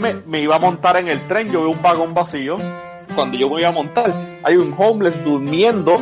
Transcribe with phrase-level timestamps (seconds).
[0.00, 2.56] me, me iba a montar en el tren, yo veo un vagón vacío.
[3.14, 5.96] Cuando yo me iba a montar, hay un homeless durmiendo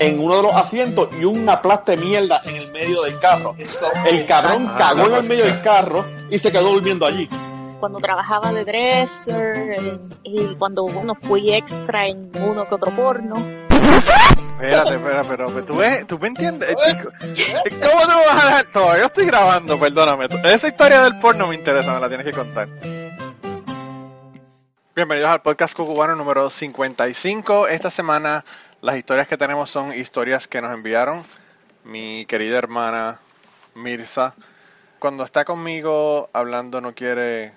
[0.00, 3.54] en uno de los asientos y una plasta de mierda en el medio del carro.
[4.06, 7.28] El cabrón cagó en el medio del carro y se quedó durmiendo allí.
[7.78, 13.36] Cuando trabajaba de dresser eh, y cuando uno fui extra en uno que otro porno.
[14.60, 17.10] Espérate, espérate, pero tú, ves, tú me entiendes, chico.
[17.20, 18.96] ¿Cómo tú vas a dejar todo?
[18.98, 20.26] Yo estoy grabando, perdóname.
[20.44, 22.68] Esa historia del porno me interesa, me la tienes que contar.
[25.00, 27.68] Bienvenidos al podcast cubano número 55.
[27.68, 28.44] Esta semana
[28.82, 31.24] las historias que tenemos son historias que nos enviaron
[31.84, 33.18] mi querida hermana
[33.74, 34.34] Mirza.
[34.98, 37.54] Cuando está conmigo hablando no quiere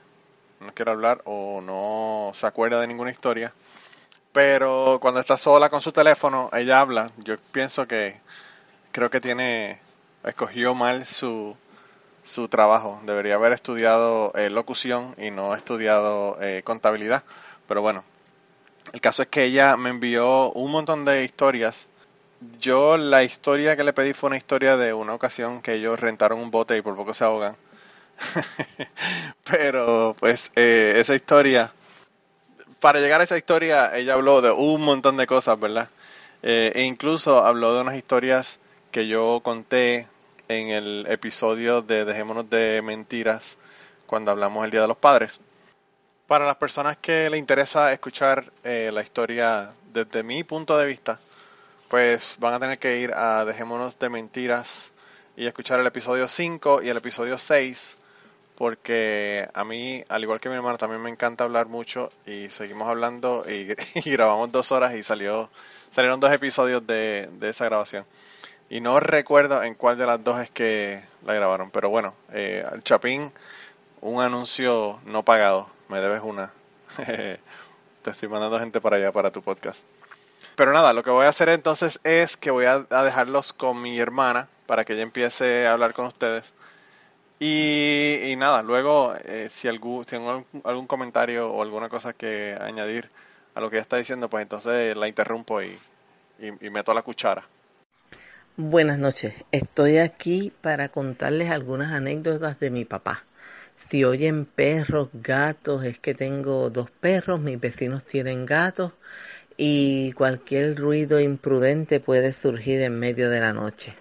[0.62, 3.54] no quiere hablar o no se acuerda de ninguna historia.
[4.32, 7.12] Pero cuando está sola con su teléfono, ella habla.
[7.18, 8.22] Yo pienso que
[8.94, 9.82] creo que tiene
[10.24, 11.58] escogió mal su
[12.24, 13.00] su trabajo.
[13.06, 17.24] Debería haber estudiado eh, locución y no estudiado eh, contabilidad.
[17.68, 18.04] Pero bueno,
[18.94, 21.90] el caso es que ella me envió un montón de historias.
[22.60, 26.40] Yo la historia que le pedí fue una historia de una ocasión que ellos rentaron
[26.40, 27.56] un bote y por poco se ahogan.
[29.50, 31.74] Pero pues eh, esa historia,
[32.80, 35.90] para llegar a esa historia, ella habló de un montón de cosas, ¿verdad?
[36.46, 38.60] e incluso habló de unas historias
[38.92, 40.10] que yo conté
[40.54, 43.58] en el episodio de Dejémonos de Mentiras
[44.06, 45.40] cuando hablamos el Día de los Padres.
[46.28, 51.20] Para las personas que le interesa escuchar eh, la historia desde mi punto de vista,
[51.88, 54.92] pues van a tener que ir a Dejémonos de Mentiras
[55.36, 57.98] y escuchar el episodio 5 y el episodio 6,
[58.56, 62.88] porque a mí, al igual que mi hermano, también me encanta hablar mucho y seguimos
[62.88, 63.74] hablando y,
[64.12, 65.50] grabamos dos horas y salió
[65.90, 68.06] salieron dos episodios de, de esa grabación.
[68.70, 71.70] Y no recuerdo en cuál de las dos es que la grabaron.
[71.72, 73.32] Pero bueno, eh, el Chapín,
[74.02, 75.70] un anuncio no pagado.
[75.90, 76.52] Me debes una.
[76.98, 79.86] Te estoy mandando gente para allá, para tu podcast.
[80.56, 84.00] Pero nada, lo que voy a hacer entonces es que voy a, dejarlos con mi
[84.00, 86.54] hermana para que ella empiece a hablar con ustedes.
[87.40, 93.10] Y, nada, luego eh, si algún, tengo algún, comentario o alguna cosa que añadir
[93.56, 95.78] a lo que ella está diciendo, pues entonces la interrumpo y,
[96.40, 97.44] y meto la cuchara.
[98.56, 103.24] Buenas noches, estoy aquí para contarles algunas anécdotas de mi papá.
[103.90, 108.92] Si oyen perros, gatos, es que tengo dos perros, mis vecinos tienen gatos
[109.58, 113.96] y cualquier ruido imprudente puede surgir en medio de la noche.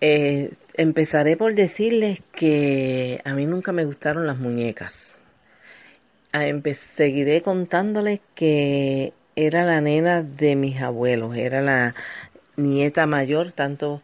[0.00, 5.14] Eh, empezaré por decirles que a mí nunca me gustaron las muñecas.
[6.32, 6.46] Ah,
[6.96, 11.94] seguiré contándoles que era la nena de mis abuelos, era la
[12.56, 14.02] nieta mayor tanto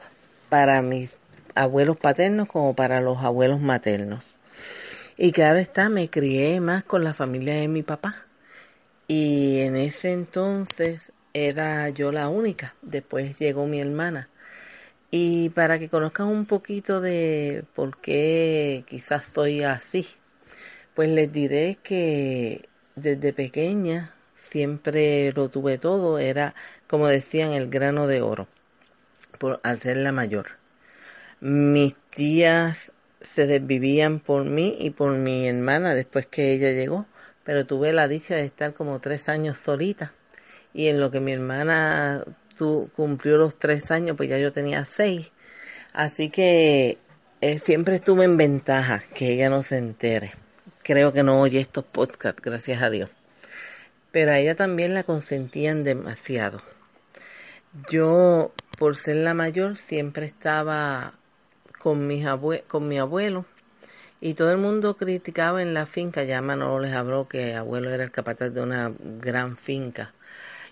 [0.48, 1.16] para mis
[1.54, 4.34] abuelos paternos como para los abuelos maternos.
[5.16, 8.26] Y claro está, me crié más con la familia de mi papá.
[9.08, 12.74] Y en ese entonces era yo la única.
[12.82, 14.28] Después llegó mi hermana.
[15.10, 20.06] Y para que conozcan un poquito de por qué quizás estoy así,
[20.94, 26.18] pues les diré que desde pequeña siempre lo tuve todo.
[26.18, 26.54] Era
[26.88, 28.48] como decían, el grano de oro,
[29.38, 30.58] por, al ser la mayor.
[31.40, 37.06] Mis tías se desvivían por mí y por mi hermana después que ella llegó,
[37.44, 40.12] pero tuve la dicha de estar como tres años solita.
[40.74, 42.24] Y en lo que mi hermana
[42.56, 45.28] tu, cumplió los tres años, pues ya yo tenía seis.
[45.92, 46.98] Así que
[47.40, 50.32] eh, siempre estuve en ventaja que ella no se entere.
[50.82, 53.10] Creo que no oye estos podcasts, gracias a Dios.
[54.10, 56.62] Pero a ella también la consentían demasiado.
[57.86, 61.14] Yo, por ser la mayor, siempre estaba
[61.78, 62.26] con, mis
[62.66, 63.44] con mi abuelo
[64.20, 68.04] y todo el mundo criticaba en la finca, ya Manolo les habló que abuelo era
[68.04, 70.12] el capataz de una gran finca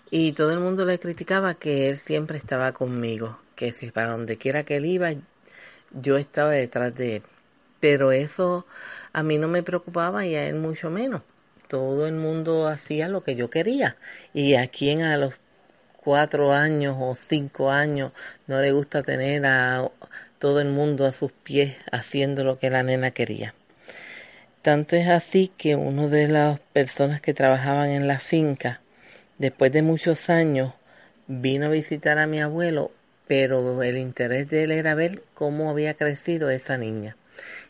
[0.09, 4.37] y todo el mundo le criticaba que él siempre estaba conmigo, que si para donde
[4.37, 5.09] quiera que él iba,
[5.91, 7.23] yo estaba detrás de él.
[7.79, 8.65] Pero eso
[9.13, 11.21] a mí no me preocupaba y a él mucho menos.
[11.67, 13.97] Todo el mundo hacía lo que yo quería.
[14.33, 15.39] Y a quien a los
[16.07, 18.13] cuatro años o cinco años
[18.47, 19.91] no le gusta tener a
[20.39, 23.53] todo el mundo a sus pies haciendo lo que la nena quería.
[24.61, 28.79] Tanto es así que uno de las personas que trabajaban en la finca,
[29.37, 30.73] después de muchos años,
[31.27, 32.91] vino a visitar a mi abuelo,
[33.27, 37.17] pero el interés de él era ver cómo había crecido esa niña.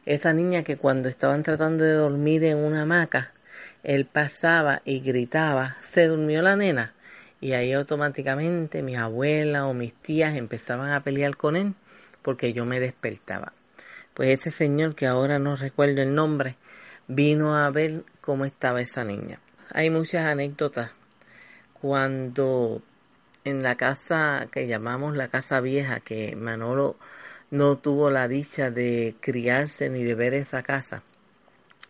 [0.05, 3.33] Esa niña que cuando estaban tratando de dormir en una hamaca,
[3.81, 6.93] él pasaba y gritaba, ¿se durmió la nena?
[7.39, 11.75] Y ahí automáticamente mis abuelas o mis tías empezaban a pelear con él
[12.21, 13.53] porque yo me despertaba.
[14.13, 16.57] Pues ese señor que ahora no recuerdo el nombre,
[17.07, 19.39] vino a ver cómo estaba esa niña.
[19.71, 20.91] Hay muchas anécdotas.
[21.79, 22.81] Cuando
[23.43, 26.97] en la casa que llamamos la casa vieja, que Manolo
[27.51, 31.03] no tuvo la dicha de criarse ni de ver esa casa,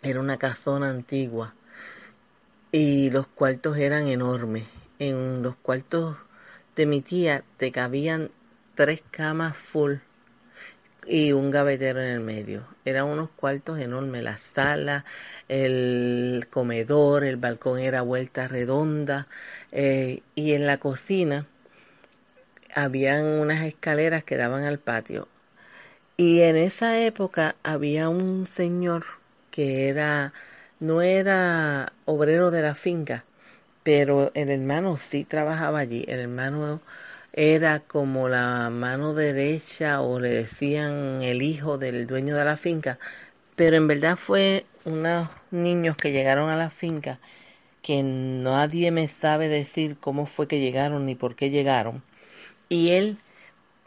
[0.04, 1.56] era una casona antigua
[2.72, 4.77] y los cuartos eran enormes.
[5.00, 6.18] En los cuartos
[6.76, 8.32] de mi tía te cabían
[8.76, 9.98] tres camas full
[11.06, 12.66] y un gavetero en el medio.
[12.84, 15.06] Eran unos cuartos enormes, la sala,
[15.48, 19.28] el comedor, el balcón era vuelta redonda
[19.72, 21.46] eh, y en la cocina
[22.74, 25.28] habían unas escaleras que daban al patio.
[26.18, 29.06] Y en esa época había un señor
[29.52, 30.34] que era
[30.80, 33.24] no era obrero de la finca,
[33.88, 36.04] pero el hermano sí trabajaba allí.
[36.10, 36.81] El hermano
[37.31, 43.00] era como la mano derecha o le decían el hijo del dueño de la finca,
[43.56, 47.19] pero en verdad fue unos niños que llegaron a la finca
[47.81, 52.04] que nadie me sabe decir cómo fue que llegaron ni por qué llegaron.
[52.68, 53.18] Y él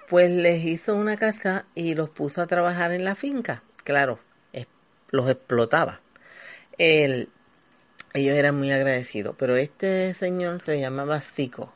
[0.09, 3.63] pues les hizo una casa y los puso a trabajar en la finca.
[3.85, 4.19] Claro,
[5.11, 6.01] los explotaba.
[8.13, 11.73] Ellos eran muy agradecidos, pero este señor se llamaba Zico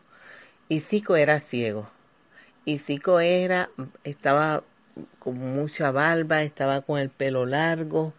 [0.68, 1.90] y Zico era ciego.
[2.64, 3.70] Y Zico era,
[4.02, 4.64] estaba
[5.18, 8.14] con mucha barba, estaba con el pelo largo.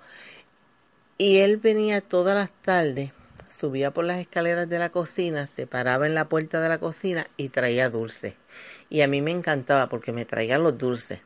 [1.18, 3.12] Y él venía todas las tardes,
[3.60, 7.28] subía por las escaleras de la cocina, se paraba en la puerta de la cocina
[7.38, 8.36] y traía dulces.
[8.90, 11.22] Y a mí me encantaba porque me traía los dulces,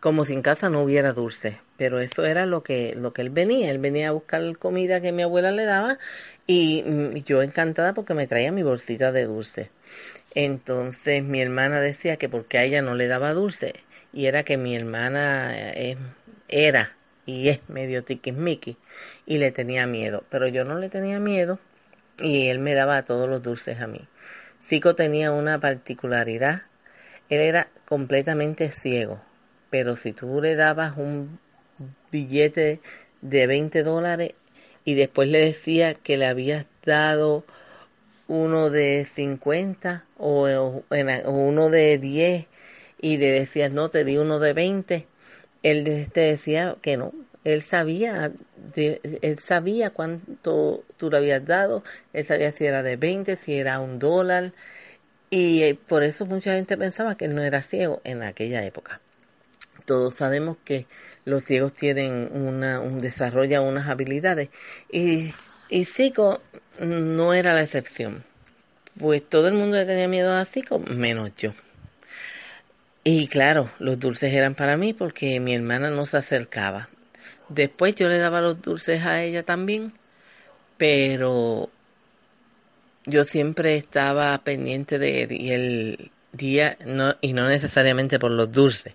[0.00, 1.56] como si en casa no hubiera dulces.
[1.76, 3.70] Pero eso era lo que, lo que él venía.
[3.70, 5.98] Él venía a buscar comida que mi abuela le daba
[6.46, 9.70] y mm, yo encantada porque me traía mi bolsita de dulces.
[10.34, 13.74] Entonces mi hermana decía que porque a ella no le daba dulce
[14.12, 15.96] y era que mi hermana eh,
[16.48, 16.96] era
[17.26, 18.76] y es medio tiquismiqui
[19.26, 21.58] y le tenía miedo, pero yo no le tenía miedo
[22.20, 24.08] y él me daba todos los dulces a mí.
[24.62, 26.62] Zico tenía una particularidad,
[27.28, 29.20] él era completamente ciego,
[29.70, 31.38] pero si tú le dabas un
[32.10, 32.80] billete
[33.20, 34.34] de 20 dólares
[34.84, 37.44] y después le decía que le habías dado
[38.28, 40.82] uno de 50 o,
[41.26, 42.46] uno de 10
[43.00, 45.06] y le decías, no, te di uno de 20,
[45.62, 47.12] él te decía que no.
[47.44, 48.32] Él sabía,
[48.74, 51.82] él sabía cuánto tú le habías dado,
[52.12, 54.52] él sabía si era de 20, si era un dólar,
[55.30, 59.00] y por eso mucha gente pensaba que él no era ciego en aquella época.
[59.88, 60.84] Todos sabemos que
[61.24, 64.50] los ciegos tienen una, un, desarrollan unas habilidades
[64.92, 65.32] y,
[65.70, 66.42] y Zico
[66.78, 68.22] no era la excepción.
[68.98, 71.54] Pues todo el mundo le tenía miedo a Zico, menos yo.
[73.02, 76.90] Y claro, los dulces eran para mí porque mi hermana no se acercaba.
[77.48, 79.94] Después yo le daba los dulces a ella también,
[80.76, 81.70] pero
[83.06, 88.52] yo siempre estaba pendiente de él y el día, no, y no necesariamente por los
[88.52, 88.92] dulces.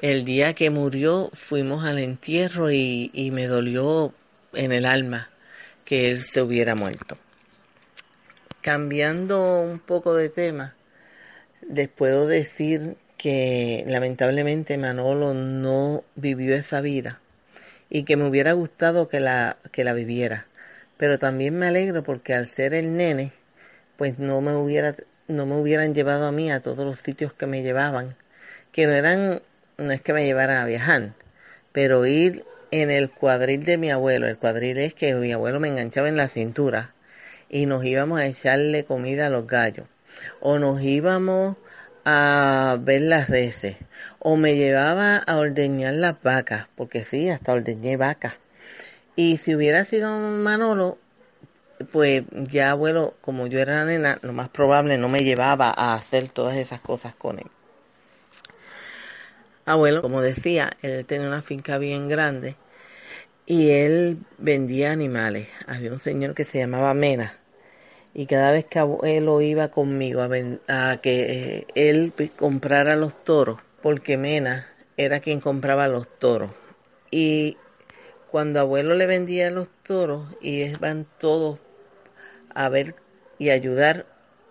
[0.00, 4.14] El día que murió fuimos al entierro y, y me dolió
[4.52, 5.30] en el alma
[5.84, 7.18] que él se hubiera muerto.
[8.60, 10.76] Cambiando un poco de tema,
[11.68, 17.20] les puedo decir que lamentablemente Manolo no vivió esa vida
[17.90, 20.46] y que me hubiera gustado que la, que la viviera.
[20.96, 23.32] Pero también me alegro porque al ser el nene,
[23.96, 24.94] pues no me hubiera,
[25.26, 28.14] no me hubieran llevado a mí a todos los sitios que me llevaban,
[28.72, 29.42] que no eran,
[29.78, 31.14] no es que me llevaran a viajar,
[31.72, 34.26] pero ir en el cuadril de mi abuelo.
[34.26, 36.94] El cuadril es que mi abuelo me enganchaba en la cintura
[37.48, 39.86] y nos íbamos a echarle comida a los gallos.
[40.40, 41.56] O nos íbamos
[42.04, 43.76] a ver las reses.
[44.18, 48.34] O me llevaba a ordeñar las vacas, porque sí, hasta ordeñé vacas.
[49.14, 50.98] Y si hubiera sido Manolo,
[51.92, 56.28] pues ya abuelo, como yo era nena, lo más probable no me llevaba a hacer
[56.28, 57.46] todas esas cosas con él.
[59.68, 62.56] Abuelo, como decía, él tenía una finca bien grande
[63.44, 65.48] y él vendía animales.
[65.66, 67.38] Había un señor que se llamaba Mena
[68.14, 74.16] y cada vez que abuelo iba conmigo a, que eh, él comprara los toros, porque
[74.16, 76.50] Mena era quien compraba los toros.
[77.10, 77.58] Y
[78.30, 81.58] cuando abuelo le vendía los toros y iban todos
[82.54, 82.94] a ver
[83.38, 84.06] y ayudar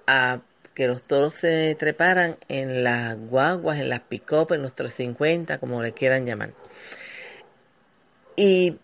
[0.06, 0.42] a
[0.78, 5.82] que los toros se treparan en las guaguas, en las pick en los 350, como
[5.82, 6.52] le quieran llamar.
[8.36, 8.78] Y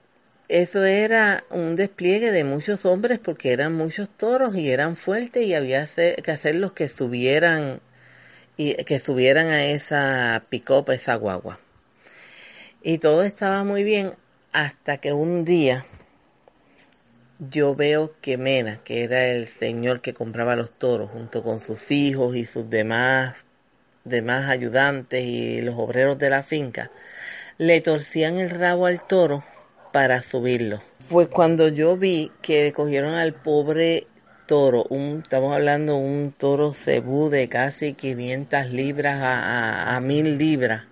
[0.48, 5.54] eso era un despliegue de muchos hombres porque eran muchos toros y eran fuertes y
[5.54, 7.80] había que hacerlos que subieran
[8.58, 11.60] y que subieran a esa pick esa guagua.
[12.82, 14.14] Y todo estaba muy bien
[14.52, 15.86] hasta que un día
[17.50, 21.92] yo veo que Mena, que era el señor que compraba los toros junto con sus
[21.92, 23.36] hijos y sus demás,
[24.04, 26.92] demás ayudantes y los obreros de la finca,
[27.58, 29.44] le torcían el rabo al toro
[29.92, 30.82] para subirlo.
[31.10, 34.08] Pues cuando yo vi que cogieron al pobre
[34.46, 40.38] toro, un, estamos hablando un toro cebú de casi 500 libras a, a, a 1000
[40.38, 40.84] libras,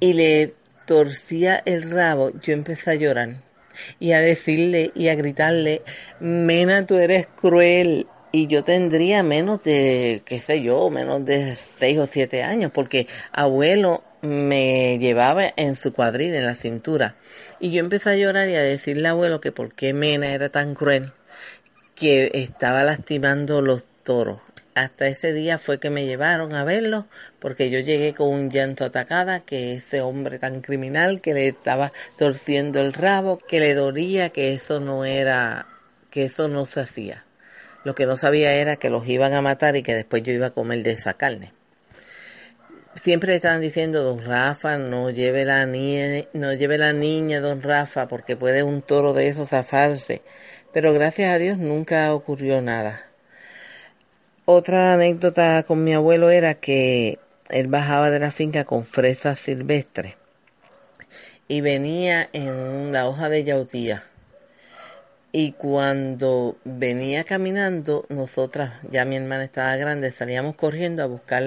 [0.00, 0.54] y le
[0.86, 3.49] torcía el rabo, yo empecé a llorar
[3.98, 5.82] y a decirle y a gritarle,
[6.20, 8.06] Mena, tú eres cruel.
[8.32, 13.08] Y yo tendría menos de, qué sé yo, menos de seis o siete años, porque
[13.32, 17.16] abuelo me llevaba en su cuadril, en la cintura.
[17.58, 20.48] Y yo empecé a llorar y a decirle a abuelo que por qué Mena era
[20.48, 21.12] tan cruel,
[21.96, 24.40] que estaba lastimando los toros
[24.74, 27.06] hasta ese día fue que me llevaron a verlo,
[27.38, 31.92] porque yo llegué con un llanto atacada, que ese hombre tan criminal que le estaba
[32.16, 35.66] torciendo el rabo, que le dolía, que eso no era,
[36.10, 37.24] que eso no se hacía.
[37.84, 40.48] Lo que no sabía era que los iban a matar y que después yo iba
[40.48, 41.52] a comer de esa carne.
[43.02, 48.08] Siempre estaban diciendo, don Rafa, no lleve la niña, no lleve la niña, don Rafa,
[48.08, 50.22] porque puede un toro de esos zafarse.
[50.72, 53.09] Pero gracias a Dios nunca ocurrió nada
[54.52, 60.14] otra anécdota con mi abuelo era que él bajaba de la finca con fresas silvestres
[61.46, 64.04] y venía en la hoja de yautía.
[65.30, 71.42] Y cuando venía caminando, nosotras, ya mi hermana estaba grande, salíamos corriendo a buscar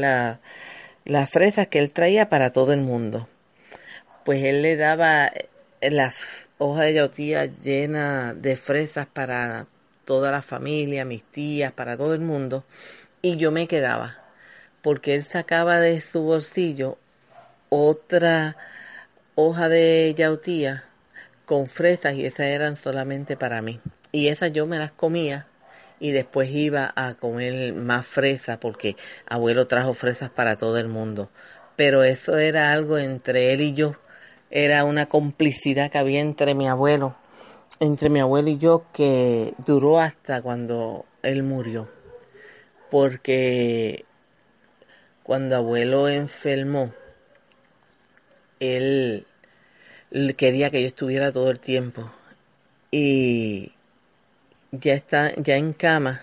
[1.03, 3.27] las fresas que él traía para todo el mundo.
[4.23, 5.33] Pues él le daba
[5.81, 6.13] la
[6.57, 9.67] hoja de yautía llena de fresas para
[10.05, 12.63] toda la familia, mis tías, para todo el mundo,
[13.21, 14.17] y yo me quedaba,
[14.81, 16.97] porque él sacaba de su bolsillo
[17.69, 18.55] otra
[19.35, 20.83] hoja de yautía
[21.45, 23.79] con fresas y esas eran solamente para mí.
[24.11, 25.47] Y esas yo me las comía
[25.99, 28.95] y después iba a comer más fresa porque
[29.25, 31.29] abuelo trajo fresas para todo el mundo.
[31.75, 33.95] Pero eso era algo entre él y yo,
[34.51, 37.15] era una complicidad que había entre mi abuelo
[37.79, 41.89] entre mi abuelo y yo que duró hasta cuando él murió.
[42.89, 44.05] Porque
[45.23, 46.93] cuando abuelo enfermó,
[48.59, 49.25] él
[50.37, 52.11] quería que yo estuviera todo el tiempo.
[52.91, 53.73] Y
[54.71, 56.21] ya está, ya en cama,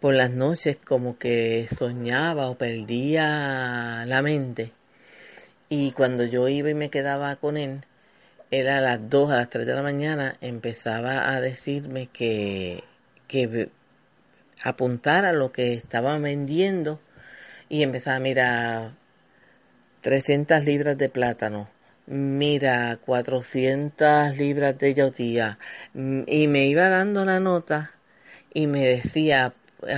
[0.00, 4.72] por las noches como que soñaba o perdía la mente.
[5.68, 7.84] Y cuando yo iba y me quedaba con él,
[8.52, 12.84] era a las 2, a las 3 de la mañana, empezaba a decirme que,
[13.26, 13.70] que
[14.62, 17.00] apuntara lo que estaban vendiendo
[17.70, 18.94] y empezaba, mira,
[20.02, 21.70] 300 libras de plátano,
[22.06, 25.58] mira, 400 libras de yautía,
[25.94, 27.92] y me iba dando la nota
[28.52, 29.54] y me decía,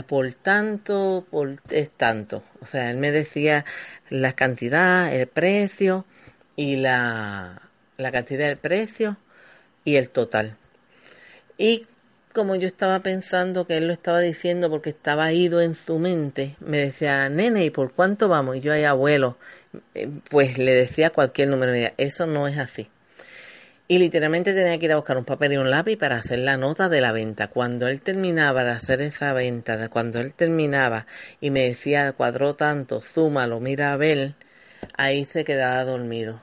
[0.06, 2.44] por tanto, por es tanto.
[2.62, 3.64] O sea, él me decía
[4.10, 6.06] la cantidad, el precio
[6.54, 7.63] y la
[7.96, 9.16] la cantidad del precio
[9.84, 10.56] y el total.
[11.58, 11.86] Y
[12.32, 16.56] como yo estaba pensando que él lo estaba diciendo porque estaba ido en su mente,
[16.58, 18.56] me decía, nene, ¿y por cuánto vamos?
[18.56, 19.36] Y yo, ay, abuelo,
[19.94, 21.72] eh, pues le decía cualquier número.
[21.96, 22.88] Eso no es así.
[23.86, 26.56] Y literalmente tenía que ir a buscar un papel y un lápiz para hacer la
[26.56, 27.48] nota de la venta.
[27.48, 31.06] Cuando él terminaba de hacer esa venta, cuando él terminaba
[31.40, 34.34] y me decía, cuadró tanto, súmalo, mira a ver,
[34.96, 36.40] ahí se quedaba dormido.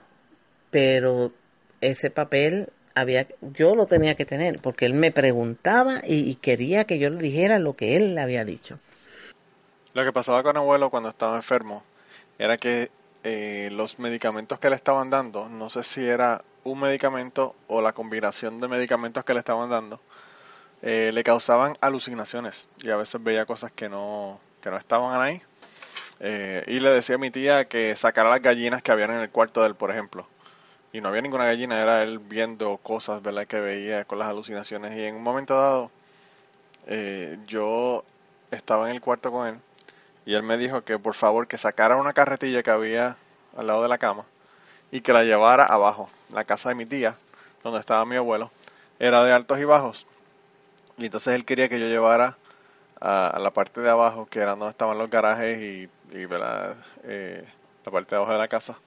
[0.69, 1.33] Pero
[1.81, 6.99] ese papel había yo lo tenía que tener porque él me preguntaba y, quería que
[6.99, 8.79] yo le dijera lo que él le había dicho.
[9.93, 11.83] Lo que pasaba con abuelo cuando estaba enfermo
[12.37, 12.89] era que
[13.23, 17.93] eh, los medicamentos que le estaban dando, no sé si era un medicamento o la
[17.93, 19.99] combinación de medicamentos que le estaban dando,
[20.81, 25.41] eh, le causaban alucinaciones y a veces veía cosas que no, que no estaban ahí.
[26.19, 29.29] Eh, y le decía a mi tía que sacara las gallinas que habían en el
[29.29, 30.27] cuarto de él, por ejemplo
[30.93, 33.47] y no había ninguna gallina, era él viendo cosas, ¿verdad?
[33.47, 34.95] Que veía con las alucinaciones.
[34.95, 35.91] Y en un momento dado,
[36.87, 38.03] eh, yo
[38.51, 39.59] estaba en el cuarto con él
[40.25, 43.17] y él me dijo que por favor que sacara una carretilla que había
[43.57, 44.25] al lado de la cama
[44.91, 47.15] y que la llevara abajo, la casa de mi tía,
[47.63, 48.51] donde estaba mi abuelo,
[48.99, 50.05] era de altos y bajos.
[50.97, 52.37] Y entonces él quería que yo llevara
[52.99, 56.27] a, la parte de abajo, que era donde estaban los garajes y, y
[57.03, 57.45] eh,
[57.85, 58.77] la parte de abajo de la casa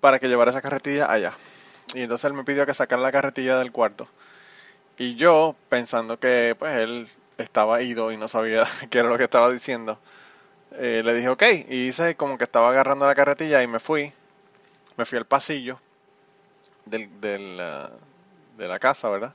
[0.00, 1.32] para que llevara esa carretilla allá.
[1.94, 4.08] Y entonces él me pidió que sacara la carretilla del cuarto.
[4.98, 9.24] Y yo, pensando que pues él estaba ido y no sabía qué era lo que
[9.24, 9.98] estaba diciendo,
[10.72, 11.42] eh, le dije ok.
[11.68, 14.12] Y hice como que estaba agarrando la carretilla y me fui.
[14.96, 15.80] Me fui al pasillo
[16.84, 17.56] del, del,
[18.56, 19.32] de la casa, ¿verdad?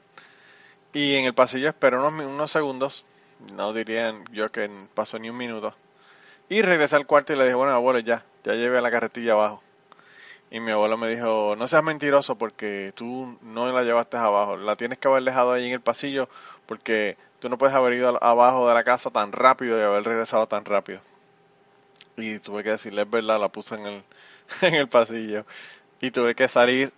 [0.92, 3.06] Y en el pasillo esperé unos, unos segundos,
[3.56, 5.74] no dirían yo que pasó ni un minuto.
[6.50, 9.64] Y regresé al cuarto y le dije, bueno, abuelo, ya, ya llevé la carretilla abajo.
[10.54, 14.76] Y mi abuelo me dijo, no seas mentiroso porque tú no la llevaste abajo, la
[14.76, 16.30] tienes que haber dejado ahí en el pasillo
[16.68, 20.48] porque tú no puedes haber ido abajo de la casa tan rápido y haber regresado
[20.48, 21.02] tan rápido.
[22.18, 24.04] Y tuve que decirle, es verdad, la puse en el,
[24.62, 25.44] en el pasillo.
[26.02, 26.94] Y tuve que salir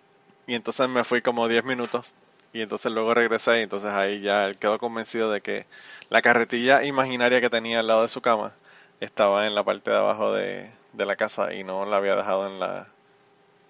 [0.48, 2.14] y entonces me fui como 10 minutos
[2.52, 5.66] y entonces luego regresé y entonces ahí ya él quedó convencido de que
[6.10, 8.54] la carretilla imaginaria que tenía al lado de su cama
[9.00, 12.48] estaba en la parte de abajo de, de la casa y no la había dejado
[12.48, 12.90] en la,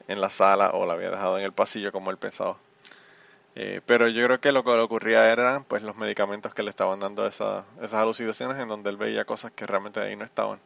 [0.08, 2.58] en la sala o la había dejado en el pasillo como él pensaba.
[3.56, 6.70] Eh, pero yo creo que lo que le ocurría eran pues los medicamentos que le
[6.70, 10.60] estaban dando esa, esas alucinaciones en donde él veía cosas que realmente ahí no estaban.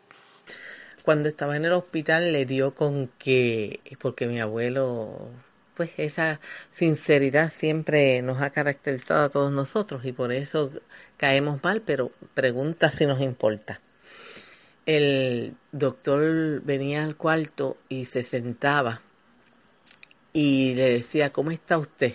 [1.03, 5.29] Cuando estaba en el hospital le dio con que, porque mi abuelo,
[5.75, 6.39] pues esa
[6.71, 10.71] sinceridad siempre nos ha caracterizado a todos nosotros y por eso
[11.17, 13.81] caemos mal, pero pregunta si nos importa
[14.89, 19.03] el doctor venía al cuarto y se sentaba
[20.33, 22.13] y le decía, ¿cómo está usted?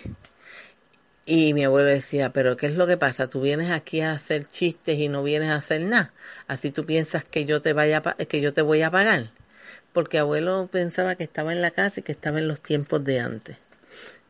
[1.25, 3.27] Y mi abuelo decía, pero ¿qué es lo que pasa?
[3.27, 6.13] Tú vienes aquí a hacer chistes y no vienes a hacer nada.
[6.47, 9.31] Así tú piensas que yo te vaya que yo te voy a pagar.
[9.93, 13.19] Porque abuelo pensaba que estaba en la casa y que estaba en los tiempos de
[13.19, 13.57] antes.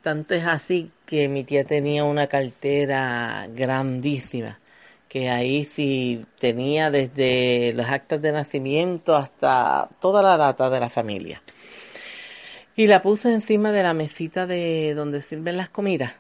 [0.04, 4.60] Tanto es así que mi tía tenía una cartera grandísima
[5.15, 10.89] que ahí sí tenía desde los actas de nacimiento hasta toda la data de la
[10.89, 11.41] familia.
[12.75, 16.13] Y la puse encima de la mesita de donde sirven las comidas.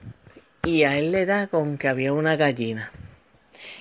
[0.63, 2.91] Y a él le da con que había una gallina.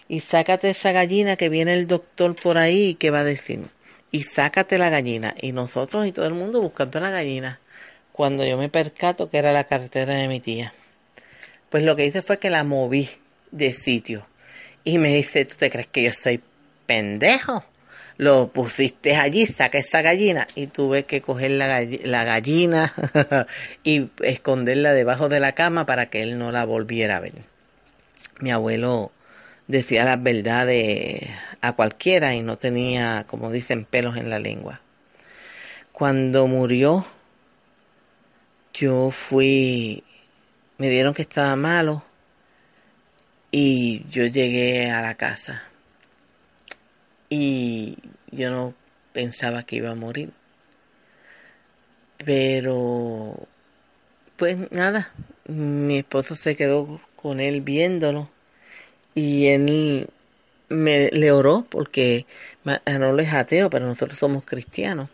[0.09, 3.61] Y sácate esa gallina que viene el doctor por ahí y que va a decir.
[4.11, 5.35] Y sácate la gallina.
[5.41, 7.61] Y nosotros y todo el mundo buscando la gallina.
[8.13, 10.75] Cuando yo me percato que era la cartera de mi tía.
[11.71, 13.09] Pues lo que hice fue que la moví
[13.51, 14.27] de sitio
[14.85, 16.41] y me dice, ¿tú te crees que yo soy
[16.87, 17.65] pendejo?
[18.17, 22.95] Lo pusiste allí, saca esa gallina y tuve que coger la, la gallina
[23.83, 27.33] y esconderla debajo de la cama para que él no la volviera a ver.
[28.41, 29.11] Mi abuelo
[29.67, 31.29] decía las verdades
[31.61, 34.81] a cualquiera y no tenía, como dicen, pelos en la lengua.
[35.91, 37.05] Cuando murió,
[38.75, 40.05] yo fui,
[40.79, 42.05] me dieron que estaba malo
[43.51, 45.65] y yo llegué a la casa
[47.35, 47.97] y
[48.31, 48.75] yo no
[49.13, 50.31] pensaba que iba a morir.
[52.25, 53.49] Pero,
[54.37, 55.13] pues nada,
[55.49, 58.31] mi esposo se quedó con él viéndolo
[59.17, 60.09] y él
[60.69, 62.25] me le oró porque
[62.63, 65.11] no es ateo, pero nosotros somos cristianos.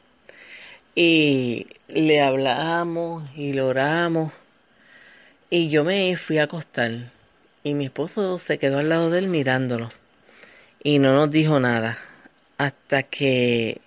[0.94, 4.30] Y le hablamos y le oramos
[5.48, 7.12] y yo me fui a acostar
[7.64, 9.88] y mi esposo se quedó al lado de él mirándolo
[10.82, 11.98] y no nos dijo nada
[12.60, 13.80] hasta que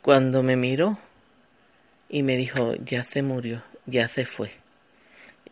[0.00, 0.98] cuando me miró
[2.08, 4.52] y me dijo ya se murió, ya se fue.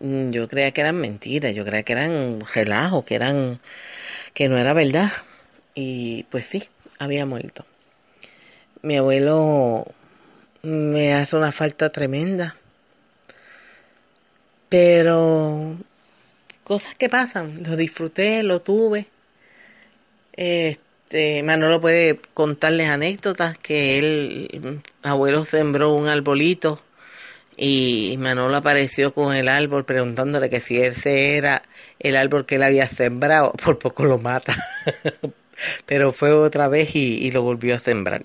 [0.00, 3.60] Mm, yo creía que eran mentiras, yo creía que eran relajos, que eran
[4.32, 5.12] que no era verdad
[5.74, 6.64] y pues sí,
[6.98, 7.66] había muerto.
[8.80, 9.86] Mi abuelo
[10.62, 12.56] me hace una falta tremenda.
[14.70, 15.76] Pero
[16.64, 17.62] cosas que pasan.
[17.62, 19.06] Lo disfruté, lo tuve.
[21.04, 26.80] Este, Manolo puede contarles anécdotas que él, abuelo sembró un arbolito
[27.56, 31.62] y Manolo apareció con el árbol preguntándole que si ese era
[32.00, 34.56] el árbol que él había sembrado, por poco lo mata.
[35.86, 38.24] Pero fue otra vez y, lo volvió a sembrar.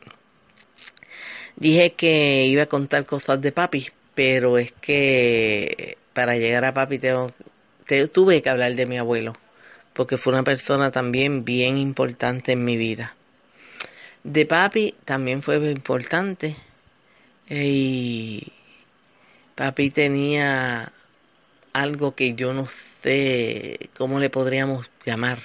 [1.58, 6.98] Dije que iba a contar cosas de papi, pero es que para llegar a papi
[6.98, 7.32] tengo
[8.12, 9.36] tuve que hablar de mi abuelo,
[10.00, 13.18] porque fue una persona también bien importante en mi vida.
[14.24, 16.56] De papi también fue importante.
[17.50, 18.54] Y
[19.56, 20.94] papi tenía
[21.74, 22.66] algo que yo no
[23.04, 25.40] sé cómo le podríamos llamar.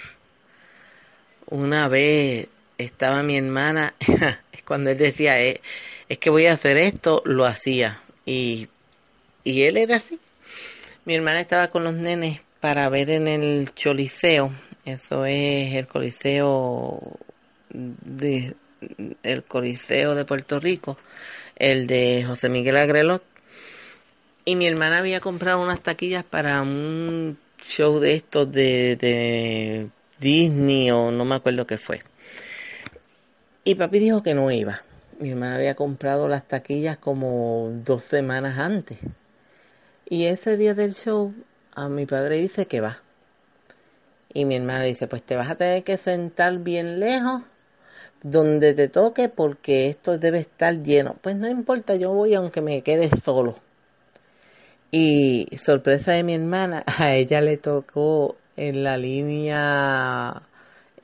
[1.46, 2.46] Una vez
[2.78, 3.94] estaba mi hermana,
[4.64, 5.62] cuando él decía, eh,
[6.08, 8.02] es que voy a hacer esto, lo hacía.
[8.24, 8.68] Y,
[9.42, 10.20] y él era así.
[11.06, 14.50] Mi hermana estaba con los nenes para ver en el Choliseo,
[14.86, 16.98] eso es el Coliseo
[17.68, 18.56] de
[19.46, 20.96] Coliseo de Puerto Rico,
[21.56, 23.22] el de José Miguel Agrelot.
[24.46, 27.36] Y mi hermana había comprado unas taquillas para un
[27.68, 32.02] show de estos de, de Disney o no me acuerdo qué fue.
[33.64, 34.80] Y papi dijo que no iba.
[35.20, 38.96] Mi hermana había comprado las taquillas como dos semanas antes.
[40.08, 41.34] Y ese día del show,
[41.74, 43.02] a mi padre dice que va.
[44.32, 47.42] Y mi hermana dice, pues te vas a tener que sentar bien lejos
[48.22, 51.16] donde te toque porque esto debe estar lleno.
[51.20, 53.56] Pues no importa, yo voy aunque me quede solo.
[54.90, 60.42] Y sorpresa de mi hermana, a ella le tocó en la línea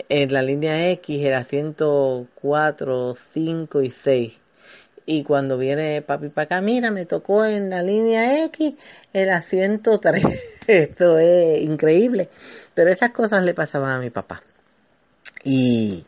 [0.08, 4.32] en la línea X el asiento 4, 5 y 6.
[5.06, 8.74] Y cuando viene papi para acá, mira, me tocó en la línea X
[9.12, 10.24] el asiento 3.
[10.90, 12.28] Esto es increíble.
[12.74, 14.42] Pero esas cosas le pasaban a mi papá.
[15.42, 16.06] Y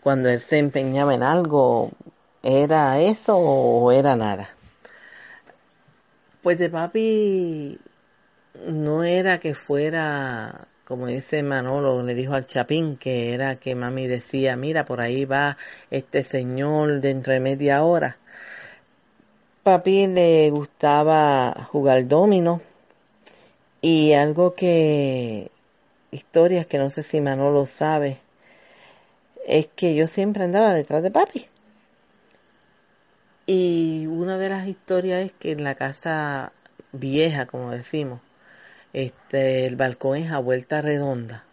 [0.00, 1.90] cuando él se empeñaba en algo,
[2.42, 4.48] ¿era eso o era nada?
[6.42, 7.78] Pues de papi
[8.68, 14.06] no era que fuera, como dice Manolo, le dijo al Chapín, que era que mami
[14.06, 15.58] decía, mira, por ahí va
[15.90, 18.16] este señor dentro de media hora.
[19.62, 22.62] Papi le gustaba jugar domino
[23.84, 25.50] y algo que,
[26.10, 28.16] historias que no sé si Manolo sabe,
[29.46, 31.48] es que yo siempre andaba detrás de papi.
[33.44, 36.54] Y una de las historias es que en la casa
[36.92, 38.20] vieja, como decimos,
[38.94, 41.44] este, el balcón es a vuelta redonda.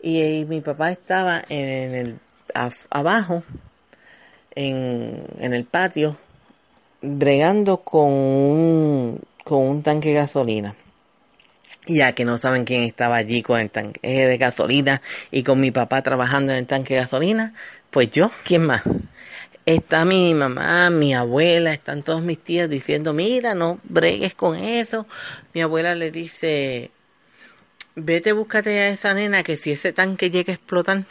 [0.00, 2.18] Y, mi papá estaba en el
[2.88, 3.42] abajo,
[4.54, 6.16] en, en, el patio,
[7.02, 10.76] bregando con un, con un tanque de gasolina
[11.86, 15.70] ya que no saben quién estaba allí con el tanque de gasolina y con mi
[15.70, 17.54] papá trabajando en el tanque de gasolina,
[17.90, 18.82] pues yo, ¿quién más?
[19.66, 25.06] Está mi mamá, mi abuela, están todos mis tías diciendo, mira, no bregues con eso.
[25.54, 26.90] Mi abuela le dice,
[27.94, 31.04] vete, búscate a esa nena que si ese tanque llega a explotar.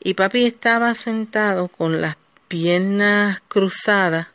[0.00, 4.28] Y papi estaba sentado con las piernas cruzadas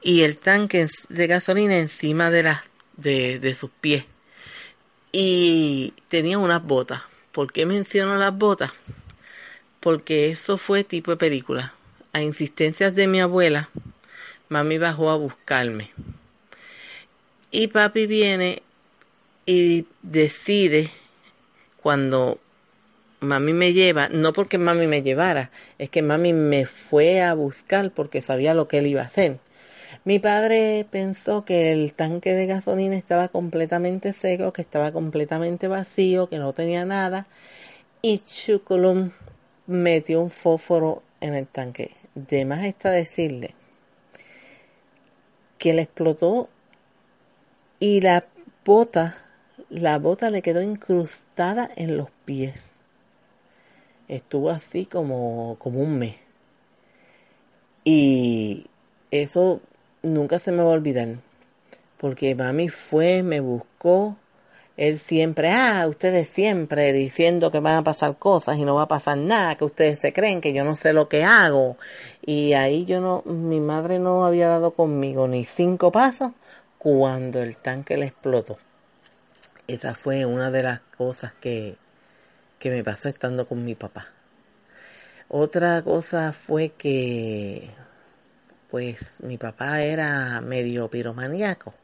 [0.00, 2.60] y el tanque de gasolina encima de, las
[2.96, 4.04] de, de sus pies
[5.16, 7.02] y tenía unas botas.
[7.30, 8.72] ¿Por qué menciono las botas?
[9.78, 11.72] Porque eso fue tipo de película.
[12.12, 13.70] A insistencias de mi abuela,
[14.48, 15.92] mami bajó a buscarme.
[17.52, 18.64] Y papi viene
[19.46, 20.90] y decide
[21.80, 22.40] cuando
[23.20, 27.92] mami me lleva, no porque mami me llevara, es que mami me fue a buscar
[27.92, 29.38] porque sabía lo que él iba a hacer.
[30.02, 36.28] Mi padre pensó que el tanque de gasolina estaba completamente seco, que estaba completamente vacío,
[36.28, 37.26] que no tenía nada.
[38.02, 39.12] Y Chuculum
[39.66, 41.92] metió un fósforo en el tanque.
[42.14, 43.54] De más está decirle
[45.58, 46.48] que le explotó
[47.80, 48.26] y la
[48.64, 49.16] bota,
[49.70, 52.70] la bota le quedó incrustada en los pies.
[54.08, 56.16] Estuvo así como, como un mes.
[57.84, 58.66] Y
[59.10, 59.60] eso
[60.04, 61.08] nunca se me va a olvidar.
[61.98, 64.16] Porque mami fue, me buscó.
[64.76, 68.88] Él siempre, ah, ustedes siempre diciendo que van a pasar cosas y no va a
[68.88, 71.76] pasar nada, que ustedes se creen que yo no sé lo que hago.
[72.26, 76.32] Y ahí yo no, mi madre no había dado conmigo ni cinco pasos
[76.78, 78.58] cuando el tanque le explotó.
[79.68, 81.76] Esa fue una de las cosas que,
[82.58, 84.08] que me pasó estando con mi papá.
[85.28, 87.70] Otra cosa fue que
[88.74, 91.74] pues mi papá era medio piromaníaco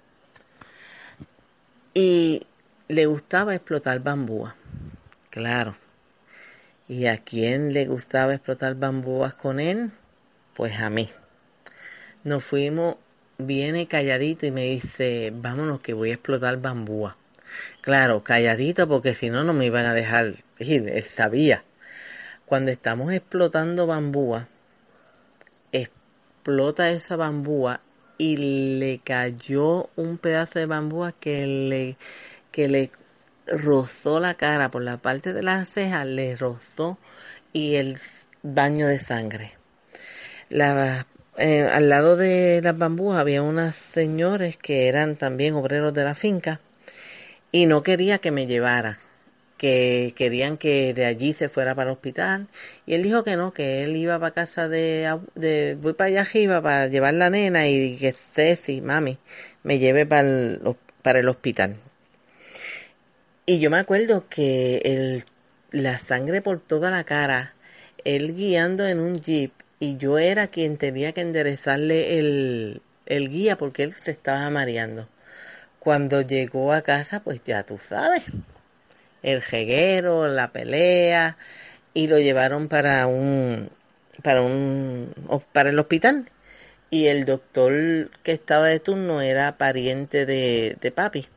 [1.94, 2.48] y
[2.88, 4.55] le gustaba explotar bambúas,
[5.31, 5.76] claro.
[6.88, 9.92] ¿Y a quién le gustaba explotar bambúas con él?
[10.57, 11.09] Pues a mí.
[12.24, 12.96] Nos fuimos,
[13.38, 17.16] viene calladito y me dice, vámonos que voy a explotar bambúa.
[17.83, 21.62] Claro, calladito porque si no, no me iban a dejar ir, él sabía.
[22.46, 24.48] Cuando estamos explotando bambúa,
[26.40, 27.83] explota esa bambúa
[28.16, 31.98] y le cayó un pedazo de bambúa que le,
[32.50, 32.90] que le
[33.46, 36.96] rozó la cara por la parte de las cejas, le rozó
[37.53, 37.98] y el
[38.42, 39.53] baño de sangre.
[40.48, 46.14] Eh, al lado de las bambúas había unas señores que eran también obreros de la
[46.14, 46.61] finca
[47.53, 48.98] y no quería que me llevara
[49.61, 52.49] que querían que de allí se fuera para el hospital
[52.87, 56.20] y él dijo que no, que él iba para casa de, de voy para allá
[56.23, 59.18] arriba para llevar la nena y que Ceci, mami,
[59.62, 61.77] me lleve para el, para el hospital.
[63.44, 65.25] Y yo me acuerdo que el,
[65.73, 67.53] la sangre por toda la cara,
[68.05, 73.59] él guiando en un jeep y yo era quien tenía que enderezarle el, el guía
[73.59, 75.07] porque él se estaba mareando.
[75.79, 78.23] Cuando llegó a casa, pues ya tú sabes,
[79.22, 81.37] el jeguero, la pelea
[81.94, 83.70] y lo llevaron para un
[84.22, 85.14] para un
[85.52, 86.30] para el hospital
[86.90, 91.28] y el doctor que estaba de turno era pariente de, de papi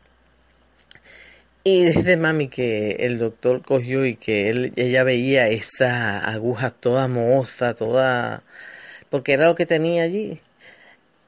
[1.63, 7.08] Y dice mami que el doctor cogió y que él, ella veía esa aguja toda
[7.08, 8.43] mohosa, toda...
[9.10, 10.41] porque era lo que tenía allí.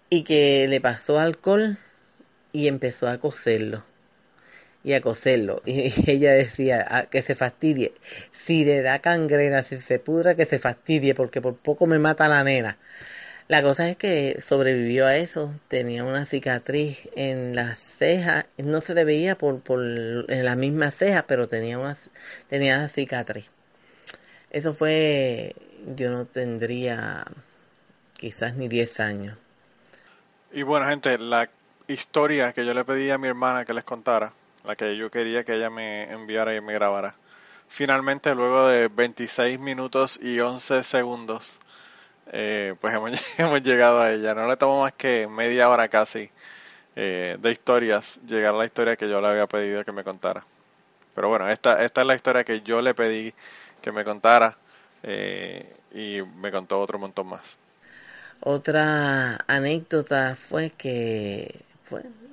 [0.09, 1.77] Y que le pasó alcohol
[2.53, 3.83] y empezó a coserlo.
[4.85, 5.61] Y a coserlo.
[5.65, 7.93] Y ella decía ah, que se fastidie.
[8.31, 12.29] Si le da cangrena, si se pudra, que se fastidie, porque por poco me mata
[12.29, 12.77] la nena.
[13.47, 18.95] La cosa es que sobrevivió a eso, tenía una cicatriz en las cejas, no se
[18.95, 21.95] le veía por, por en la misma ceja, pero tenía una,
[22.49, 23.45] tenía una cicatriz.
[24.49, 25.55] Eso fue,
[25.95, 27.25] yo no tendría
[28.13, 29.37] quizás ni 10 años.
[30.51, 31.49] Y bueno, gente, la
[31.87, 34.33] historia que yo le pedí a mi hermana que les contara,
[34.65, 37.15] la que yo quería que ella me enviara y me grabara,
[37.67, 41.59] finalmente luego de 26 minutos y 11 segundos,
[42.31, 42.93] eh, pues
[43.37, 44.33] hemos, llegado a ella.
[44.33, 46.29] No le tomó más que media hora casi
[46.95, 50.43] eh, de historias llegar a la historia que yo le había pedido que me contara.
[51.13, 53.33] Pero bueno, esta, esta es la historia que yo le pedí
[53.81, 54.57] que me contara
[55.03, 57.57] eh, y me contó otro montón más.
[58.41, 61.61] Otra anécdota fue que,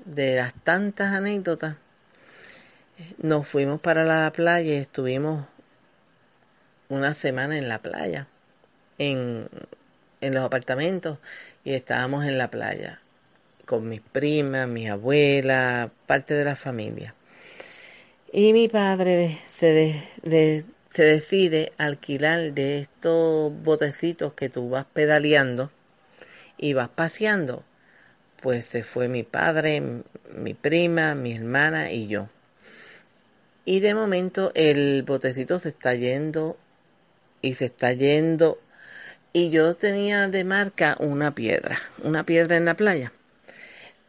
[0.05, 1.77] de las tantas anécdotas,
[3.19, 5.47] nos fuimos para la playa y estuvimos
[6.89, 8.27] una semana en la playa,
[8.99, 9.49] en,
[10.21, 11.19] en los apartamentos
[11.65, 13.01] y estábamos en la playa
[13.67, 17.15] con mis primas, mis abuelas, parte de la familia.
[18.33, 25.71] Y mi padre se, se decide alquilar de estos botecitos que tú vas pedaleando
[26.59, 27.65] y vas paseando.
[28.41, 29.83] Pues se fue mi padre,
[30.35, 32.29] mi prima, mi hermana y yo.
[33.65, 36.57] Y de momento el botecito se está yendo
[37.43, 38.59] y se está yendo
[39.33, 43.13] y yo tenía de marca una piedra, una piedra en la playa.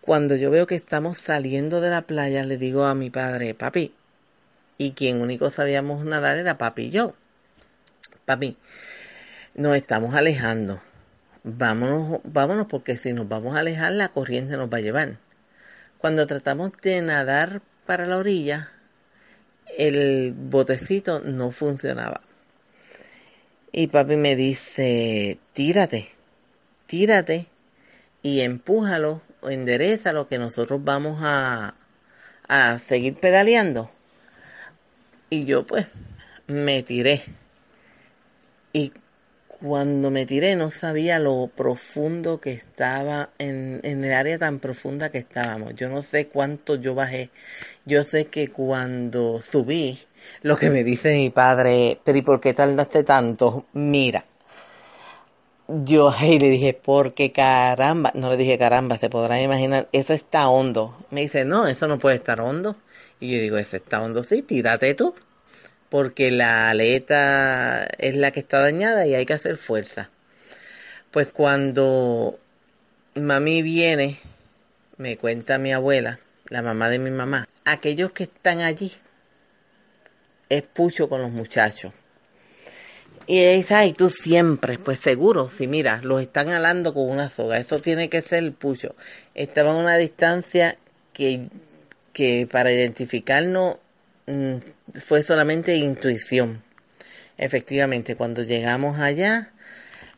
[0.01, 3.93] Cuando yo veo que estamos saliendo de la playa, le digo a mi padre, papi,
[4.77, 7.13] y quien único sabíamos nadar era papi y yo.
[8.25, 8.57] Papi,
[9.55, 10.81] nos estamos alejando.
[11.43, 15.17] Vámonos, vámonos porque si nos vamos a alejar la corriente nos va a llevar.
[15.99, 18.71] Cuando tratamos de nadar para la orilla,
[19.77, 22.21] el botecito no funcionaba.
[23.71, 26.09] Y papi me dice, tírate,
[26.85, 27.47] tírate
[28.21, 31.75] y empújalo o enderezalo que nosotros vamos a,
[32.47, 33.89] a seguir pedaleando.
[35.29, 35.87] Y yo pues
[36.47, 37.23] me tiré.
[38.73, 38.93] Y
[39.63, 45.09] cuando me tiré no sabía lo profundo que estaba en, en, el área tan profunda
[45.09, 45.73] que estábamos.
[45.75, 47.29] Yo no sé cuánto yo bajé.
[47.85, 49.99] Yo sé que cuando subí
[50.41, 53.65] lo que me dice mi padre, pero ¿y por qué tardaste tanto?
[53.73, 54.25] Mira,
[55.67, 60.47] yo ahí le dije, porque caramba, no le dije caramba, se podrán imaginar, eso está
[60.49, 60.97] hondo.
[61.09, 62.75] Me dice, no, eso no puede estar hondo.
[63.19, 65.15] Y yo digo, eso está hondo, sí, tírate tú,
[65.93, 70.09] porque la aleta es la que está dañada y hay que hacer fuerza.
[71.11, 72.39] Pues cuando
[73.13, 74.19] mami viene,
[74.97, 76.17] me cuenta mi abuela,
[76.49, 78.91] la mamá de mi mamá, aquellos que están allí
[80.49, 81.93] es pucho con los muchachos.
[83.27, 87.59] Y dice, ay, tú siempre, pues seguro, si mira, los están alando con una soga,
[87.59, 88.95] eso tiene que ser el pucho.
[89.35, 90.75] Estaba a una distancia
[91.13, 91.49] que,
[92.13, 93.77] que para identificarnos
[95.05, 96.63] fue solamente intuición.
[97.37, 99.51] Efectivamente, cuando llegamos allá,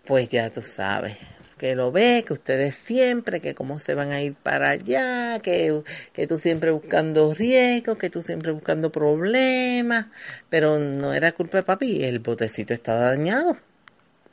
[0.06, 1.18] pues ya tú sabes,
[1.58, 5.84] que lo ve, que ustedes siempre, que cómo se van a ir para allá, que,
[6.14, 10.08] que tú siempre buscando riesgos, que tú siempre buscando problemas,
[10.50, 13.58] pero no era culpa de papi, el botecito estaba dañado.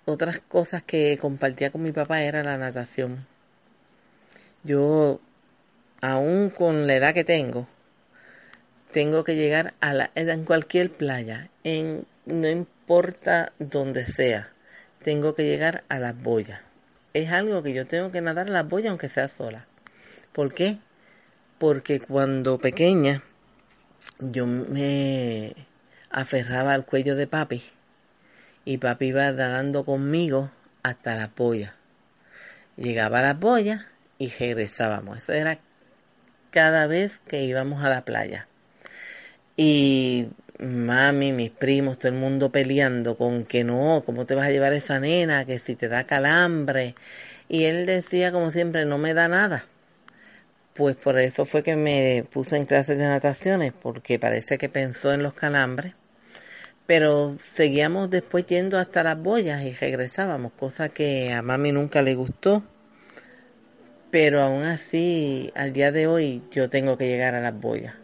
[0.04, 3.26] Otras cosas que compartía con mi papá era la natación.
[4.64, 5.20] Yo,
[6.00, 7.68] aún con la edad que tengo,
[8.92, 14.50] tengo que llegar a la, en cualquier playa, en, no importa donde sea,
[15.02, 16.60] tengo que llegar a las boyas
[17.14, 19.66] es algo que yo tengo que nadar a la boya aunque sea sola.
[20.32, 20.78] ¿Por qué?
[21.58, 23.22] Porque cuando pequeña
[24.18, 25.54] yo me
[26.10, 27.62] aferraba al cuello de papi
[28.64, 30.50] y papi iba nadando conmigo
[30.82, 31.74] hasta la boya.
[32.76, 35.18] Llegaba a la boya y regresábamos.
[35.18, 35.58] Eso era
[36.50, 38.48] cada vez que íbamos a la playa.
[39.56, 44.50] Y mami, mis primos, todo el mundo peleando con que no, ¿cómo te vas a
[44.50, 45.44] llevar esa nena?
[45.44, 46.94] Que si te da calambre.
[47.48, 49.66] Y él decía, como siempre, no me da nada.
[50.74, 55.12] Pues por eso fue que me puse en clases de nataciones, porque parece que pensó
[55.12, 55.94] en los calambres.
[56.86, 62.14] Pero seguíamos después yendo hasta las boyas y regresábamos, cosa que a mami nunca le
[62.14, 62.62] gustó.
[64.10, 68.01] Pero aún así, al día de hoy, yo tengo que llegar a las boyas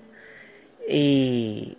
[0.88, 1.76] Y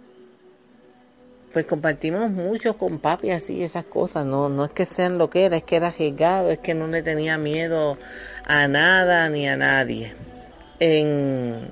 [1.52, 5.46] pues compartimos mucho con papi así esas cosas, no, no es que sean lo que
[5.46, 7.98] era, es que era arriesgado, es que no le tenía miedo
[8.46, 10.14] a nada ni a nadie.
[10.80, 11.72] En,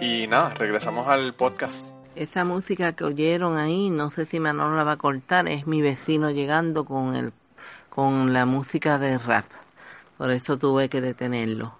[0.00, 1.88] y nada, regresamos al podcast.
[2.16, 5.82] Esa música que oyeron ahí, no sé si Manolo la va a cortar, es mi
[5.82, 7.32] vecino llegando con el
[7.88, 9.46] con la música de rap.
[10.16, 11.76] Por eso tuve que detenerlo.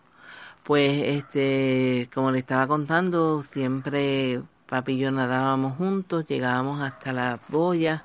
[0.65, 7.41] Pues este, como le estaba contando, siempre papi y yo nadábamos juntos, llegábamos hasta las
[7.49, 8.03] boyas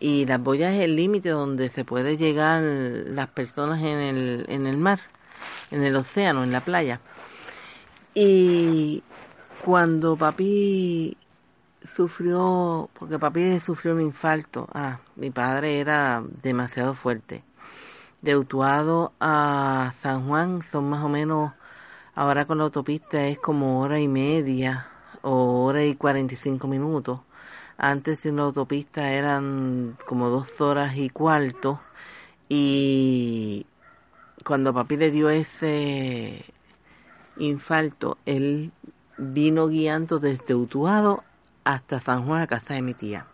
[0.00, 4.66] y las boyas es el límite donde se puede llegar las personas en el, en
[4.66, 5.00] el mar,
[5.70, 7.00] en el océano, en la playa.
[8.14, 9.02] Y
[9.66, 11.16] cuando papi
[11.82, 17.42] sufrió, porque papi sufrió un infarto, ah, mi padre era demasiado fuerte.
[18.22, 21.52] De Utuado a San Juan son más o menos,
[22.14, 24.88] ahora con la autopista es como hora y media
[25.22, 27.20] o hora y cuarenta y cinco minutos.
[27.76, 31.80] Antes en la autopista eran como dos horas y cuarto.
[32.48, 33.66] Y
[34.44, 36.44] cuando papi le dio ese
[37.38, 38.72] infarto, él
[39.18, 41.24] vino guiando desde Utuado
[41.64, 43.26] hasta San Juan a casa de mi tía.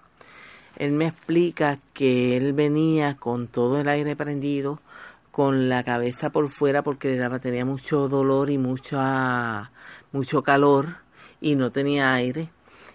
[0.77, 4.81] Él me explica que él venía con todo el aire prendido,
[5.31, 8.99] con la cabeza por fuera porque le daba, tenía mucho dolor y mucho,
[10.13, 10.97] mucho calor
[11.41, 12.49] y no tenía aire.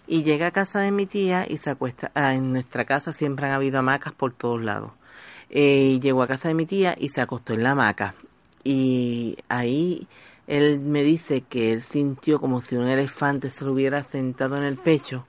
[0.07, 3.47] Y llega a casa de mi tía y se acuesta, ah, en nuestra casa siempre
[3.47, 4.91] han habido hamacas por todos lados.
[5.49, 8.15] Eh, llegó a casa de mi tía y se acostó en la hamaca.
[8.63, 10.07] Y ahí
[10.47, 14.63] él me dice que él sintió como si un elefante se lo hubiera sentado en
[14.63, 15.27] el pecho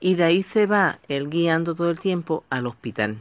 [0.00, 3.18] y de ahí se va él guiando todo el tiempo al hospital.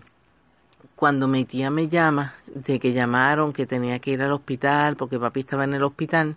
[0.95, 5.17] Cuando mi tía me llama de que llamaron que tenía que ir al hospital porque
[5.17, 6.35] papi estaba en el hospital,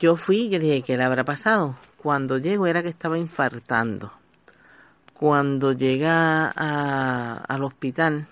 [0.00, 1.76] yo fui y dije, ¿qué le habrá pasado?
[1.96, 4.12] Cuando llego era que estaba infartando.
[5.14, 8.26] Cuando llega al hospital,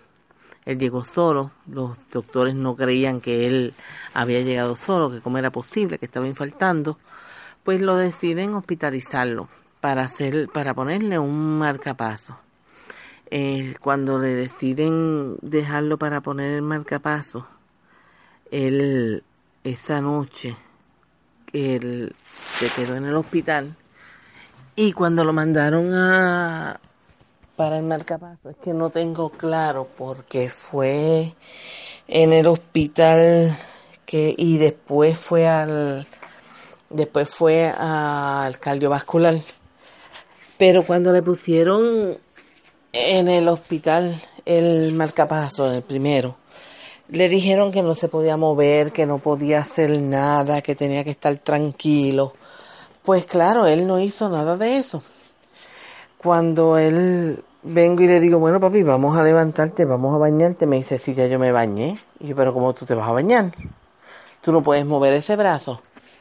[0.67, 3.75] él llegó solo, los doctores no creían que él
[4.13, 6.99] había llegado solo, que cómo era posible, que estaba infartando,
[7.63, 9.49] pues lo deciden hospitalizarlo
[9.81, 12.39] para hacer, para ponerle un marcapaso.
[13.31, 17.47] Eh, cuando le deciden dejarlo para poner el marcapaso,
[18.51, 19.23] él
[19.65, 20.57] esa noche
[21.55, 22.15] él
[22.53, 23.77] se quedó en el hospital
[24.77, 26.81] y cuando lo mandaron a,
[27.57, 28.51] para el marcapaso.
[28.51, 31.33] Es que no tengo claro porque fue
[32.09, 33.57] en el hospital
[34.05, 36.07] que y después fue al
[36.91, 39.41] después fue al cardiovascular.
[40.59, 42.17] Pero cuando le pusieron
[42.93, 46.37] en el hospital el marcapaso, el primero,
[47.09, 51.11] le dijeron que no se podía mover, que no podía hacer nada, que tenía que
[51.11, 52.35] estar tranquilo.
[53.03, 55.03] Pues claro, él no hizo nada de eso
[56.25, 60.77] cuando él vengo y le digo, bueno papi, vamos a levantarte, vamos a bañarte, me
[60.77, 61.99] dice, sí, ya yo me bañé.
[62.21, 63.51] Y yo, pero ¿cómo tú te vas a bañar?
[64.41, 65.81] Tú no puedes mover ese brazo.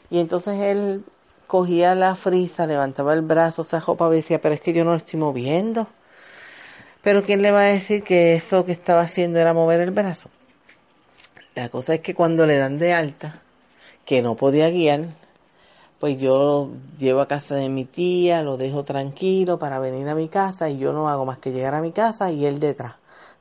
[0.09, 1.03] Y entonces él
[1.47, 4.91] cogía la frisa, levantaba el brazo, se para y decía, pero es que yo no
[4.91, 5.87] lo estoy moviendo.
[7.03, 10.29] Pero ¿quién le va a decir que eso que estaba haciendo era mover el brazo?
[11.53, 13.41] La cosa es que cuando le dan de alta,
[14.05, 15.07] que no podía guiar,
[16.03, 20.15] pues yo lo llevo a casa de mi tía, lo dejo tranquilo para venir a
[20.15, 22.95] mi casa y yo no hago más que llegar a mi casa y él detrás,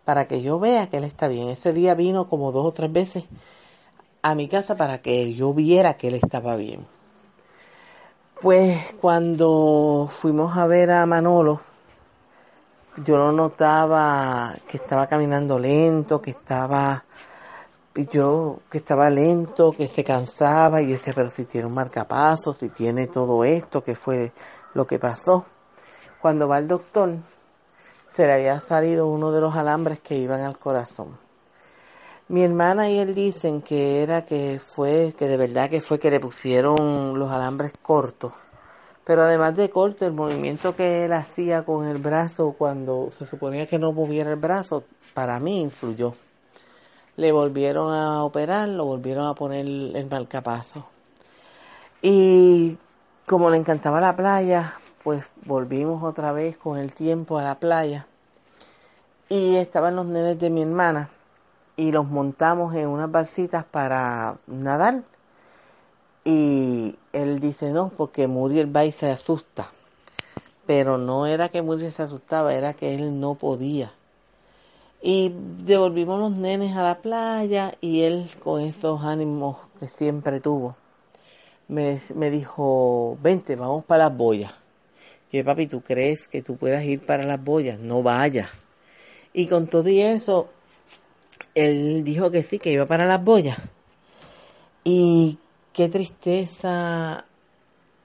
[0.04, 1.48] para que yo vea que él está bien.
[1.48, 3.24] Ese día vino como dos o tres veces
[4.22, 6.86] a mi casa para que yo viera que él estaba bien.
[8.40, 11.60] Pues cuando fuimos a ver a Manolo,
[13.04, 17.06] yo no notaba que estaba caminando lento, que estaba
[17.94, 22.68] yo que estaba lento, que se cansaba y decía, pero si tiene un marcapaso, si
[22.68, 24.32] tiene todo esto, que fue
[24.74, 25.44] lo que pasó.
[26.20, 27.16] Cuando va el doctor,
[28.12, 31.18] se le había salido uno de los alambres que iban al corazón.
[32.28, 36.10] Mi hermana y él dicen que era que fue, que de verdad que fue que
[36.10, 38.32] le pusieron los alambres cortos.
[39.04, 43.66] Pero además de corto, el movimiento que él hacía con el brazo cuando se suponía
[43.66, 46.14] que no moviera el brazo, para mí influyó.
[47.16, 50.86] Le volvieron a operar, lo volvieron a poner el marcapaso.
[52.00, 52.78] Y
[53.26, 58.06] como le encantaba la playa, pues volvimos otra vez con el tiempo a la playa.
[59.28, 61.10] Y estaban los nenes de mi hermana
[61.76, 65.02] y los montamos en unas balsitas para nadar.
[66.24, 69.70] Y él dice no, porque Muriel va y se asusta.
[70.66, 73.92] Pero no era que Muriel se asustaba, era que él no podía.
[75.04, 75.32] Y
[75.64, 80.76] devolvimos los nenes a la playa y él con esos ánimos que siempre tuvo,
[81.66, 84.54] me, me dijo, vente, vamos para las boyas.
[85.32, 87.80] Yo, papi, ¿tú crees que tú puedas ir para las boyas?
[87.80, 88.68] No vayas.
[89.32, 90.50] Y con todo y eso,
[91.54, 93.58] él dijo que sí, que iba para las boyas.
[94.84, 95.38] Y
[95.72, 97.24] qué tristeza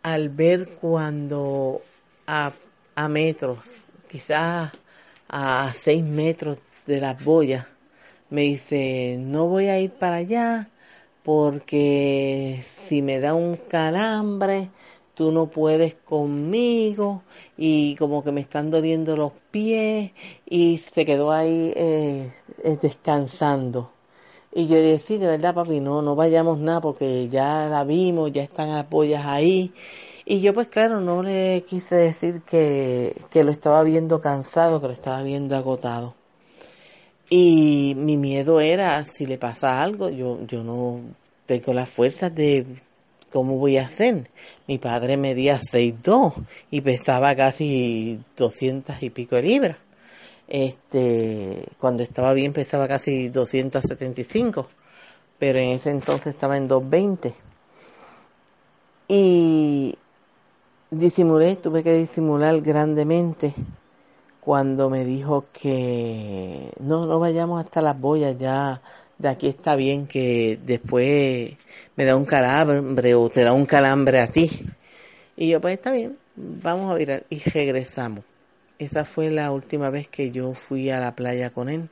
[0.01, 1.81] al ver cuando
[2.25, 2.53] a,
[2.95, 3.59] a metros,
[4.09, 4.71] quizás
[5.27, 7.67] a seis metros de las boyas,
[8.29, 10.69] me dice, no voy a ir para allá
[11.23, 14.71] porque si me da un calambre,
[15.15, 17.23] tú no puedes conmigo
[17.57, 20.11] y como que me están doliendo los pies
[20.45, 22.31] y se quedó ahí eh,
[22.81, 23.91] descansando.
[24.53, 28.43] Y yo decía, de verdad, papi, no, no vayamos nada porque ya la vimos, ya
[28.43, 29.73] están las boyas ahí.
[30.25, 34.87] Y yo pues claro, no le quise decir que, que lo estaba viendo cansado, que
[34.87, 36.16] lo estaba viendo agotado.
[37.29, 41.01] Y mi miedo era, si le pasa algo, yo, yo no
[41.45, 42.65] tengo las fuerzas de
[43.31, 44.29] cómo voy a hacer.
[44.67, 46.33] Mi padre medía 6'2
[46.71, 49.77] y pesaba casi 200 y pico libras.
[50.47, 54.69] Este, cuando estaba bien pesaba casi 275,
[55.37, 57.33] pero en ese entonces estaba en 220.
[59.09, 59.97] Y
[60.91, 63.53] disimulé, tuve que disimular grandemente
[64.47, 68.81] cuando me dijo que no, no vayamos hasta las boyas, ya
[69.17, 71.57] de aquí está bien que después
[71.97, 74.49] me da un calambre o te da un calambre a ti.
[75.35, 78.23] Y yo, pues está bien, vamos a virar y regresamos.
[78.79, 81.89] Esa fue la última vez que yo fui a la playa con él.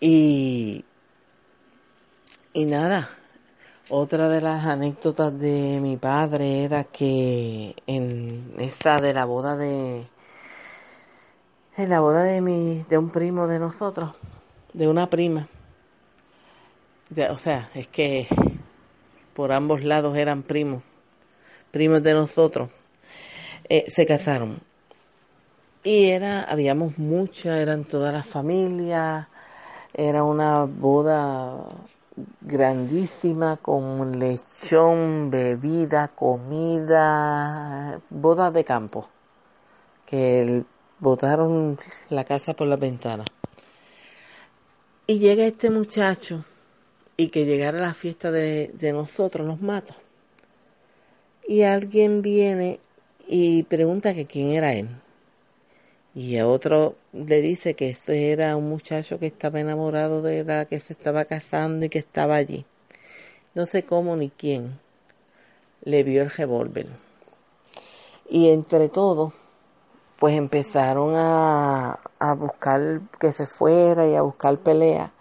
[0.00, 0.84] Y,
[2.52, 3.10] y nada,
[3.88, 10.06] otra de las anécdotas de mi padre era que en esa de la boda de,
[11.76, 14.14] en la boda de mi, de un primo de nosotros,
[14.72, 15.48] de una prima,
[17.30, 18.26] o sea, es que
[19.34, 20.82] por ambos lados eran primos,
[21.70, 22.70] primos de nosotros,
[23.68, 24.60] eh, se casaron.
[25.82, 29.26] Y era, habíamos muchas, eran todas las familias,
[29.92, 31.58] era una boda
[32.40, 39.08] grandísima con lechón, bebida, comida, boda de campo,
[40.06, 40.64] que
[40.98, 41.78] botaron
[42.10, 43.24] la casa por la ventana.
[45.06, 46.44] Y llega este muchacho
[47.16, 49.96] y que llegara la fiesta de, de nosotros, los matos.
[51.46, 52.80] Y alguien viene
[53.26, 54.88] y pregunta que quién era él.
[56.14, 60.64] Y a otro le dice que ese era un muchacho que estaba enamorado de la
[60.64, 62.64] que se estaba casando y que estaba allí.
[63.54, 64.78] No sé cómo ni quién
[65.82, 66.86] le vio el revólver.
[68.28, 69.32] Y entre todos,
[70.24, 75.12] pues empezaron a, a buscar que se fuera y a buscar pelea.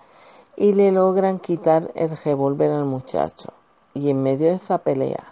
[0.56, 3.54] Y le logran quitar el revólver al muchacho.
[3.94, 5.26] Y en medio de esa pelea,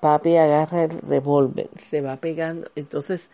[0.00, 2.66] papi agarra el revólver, se va pegando.
[2.74, 3.30] Entonces,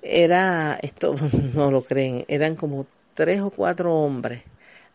[0.00, 1.16] era, esto
[1.54, 4.44] no lo creen, eran como tres o cuatro hombres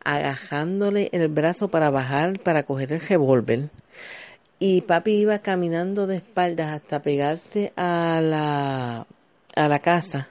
[0.01, 3.69] agajándole el brazo para bajar, para coger el revólver.
[4.59, 9.07] Y papi iba caminando de espaldas hasta pegarse a la,
[9.55, 10.29] a la casa.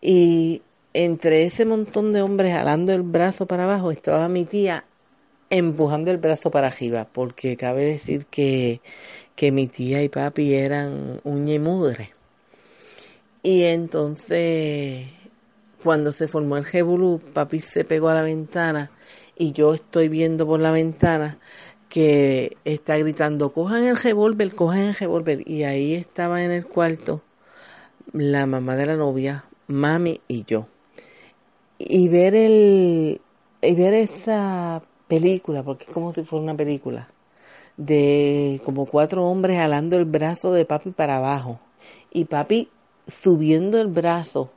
[0.00, 0.62] Y
[0.94, 4.84] entre ese montón de hombres jalando el brazo para abajo estaba mi tía
[5.50, 8.80] empujando el brazo para arriba, porque cabe decir que,
[9.34, 12.10] que mi tía y papi eran uña y mugre.
[13.42, 15.06] Y entonces,
[15.84, 18.90] cuando se formó el Jebulú, papi se pegó a la ventana
[19.36, 21.38] y yo estoy viendo por la ventana
[21.88, 25.48] que está gritando, cojan el revólver, cojan el revólver.
[25.48, 27.22] Y ahí estaba en el cuarto
[28.12, 30.66] la mamá de la novia, mami y yo.
[31.78, 33.20] Y ver el,
[33.62, 37.08] y ver esa película, porque es como si fuera una película,
[37.76, 41.60] de como cuatro hombres jalando el brazo de papi para abajo.
[42.12, 42.68] Y papi
[43.06, 44.50] subiendo el brazo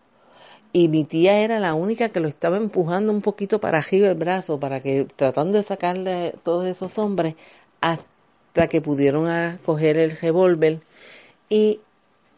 [0.71, 4.15] y mi tía era la única que lo estaba empujando un poquito para arriba el
[4.15, 7.35] brazo, para que tratando de sacarle todos esos hombres
[7.81, 9.27] hasta que pudieron
[9.65, 10.81] coger el revólver
[11.49, 11.79] y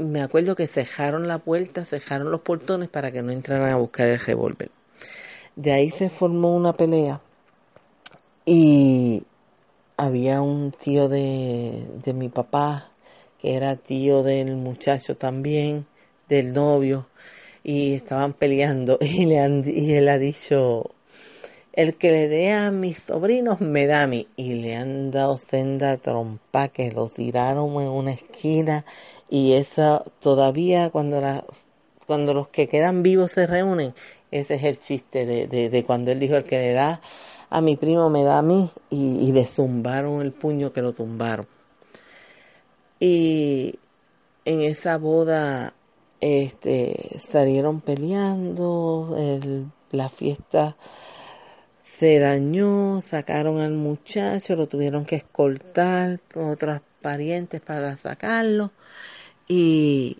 [0.02, 4.08] me acuerdo que cejaron la puerta, cejaron los portones para que no entraran a buscar
[4.08, 4.70] el revólver.
[5.56, 7.22] De ahí se formó una pelea
[8.46, 9.24] y
[9.98, 12.92] había un tío de, de mi papá
[13.42, 15.88] que era tío del muchacho también,
[16.30, 17.08] del novio,
[17.64, 20.92] y estaban peleando y, le han, y él ha dicho,
[21.74, 24.28] el que le dé a mis sobrinos me da a mí.
[24.36, 28.86] Y le han dado senda trompa que lo tiraron en una esquina
[29.32, 31.22] y eso todavía cuando,
[32.06, 33.96] cuando los que quedan vivos se reúnen,
[34.30, 37.02] ese es el chiste de, cuando él dijo el que le da
[37.50, 40.92] a mi primo me da a mí y, y le zumbaron el puño que lo
[40.92, 41.48] tumbaron.
[43.00, 43.80] Y
[44.44, 45.74] en esa boda
[46.20, 50.76] este, salieron peleando, el, la fiesta
[51.84, 58.72] se dañó, sacaron al muchacho, lo tuvieron que escoltar con otros parientes para sacarlo
[59.54, 60.18] y,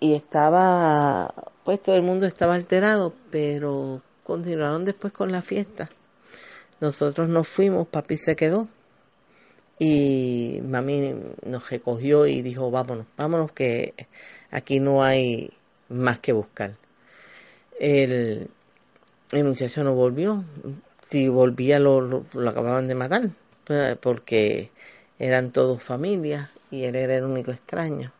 [0.00, 5.90] y estaba, pues todo el mundo estaba alterado, pero continuaron después con la fiesta.
[6.80, 8.66] Nosotros nos fuimos, papi se quedó
[9.78, 11.14] y mami
[11.44, 13.94] nos recogió y dijo, vámonos, vámonos que
[14.50, 15.52] aquí no hay
[15.88, 16.74] más que buscar.
[17.78, 18.48] El,
[19.30, 20.44] el muchacho no volvió,
[21.08, 23.30] si volvía lo, lo, acababan de matar,
[24.00, 24.72] porque
[25.20, 28.15] eran todos familias y él era el único extraño.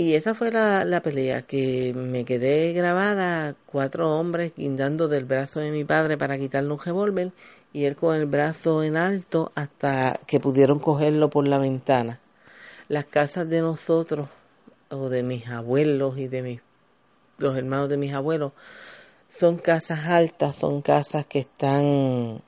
[0.00, 5.60] Y esa fue la, la, pelea, que me quedé grabada, cuatro hombres guindando del brazo
[5.60, 7.32] de mi padre para quitarle un revólver
[7.74, 12.18] y él con el brazo en alto hasta que pudieron cogerlo por la ventana.
[12.88, 14.28] Las casas de nosotros,
[14.88, 16.60] o de mis abuelos y de mis,
[17.36, 18.52] los hermanos de mis abuelos,
[19.28, 22.40] son casas altas, son casas que están,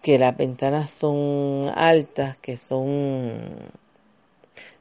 [0.00, 3.42] que las ventanas son altas, que son,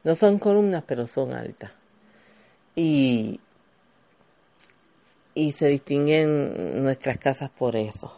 [0.03, 1.71] no son columnas, pero son altas.
[2.75, 3.39] Y,
[5.33, 8.13] y se distinguen nuestras casas por eso.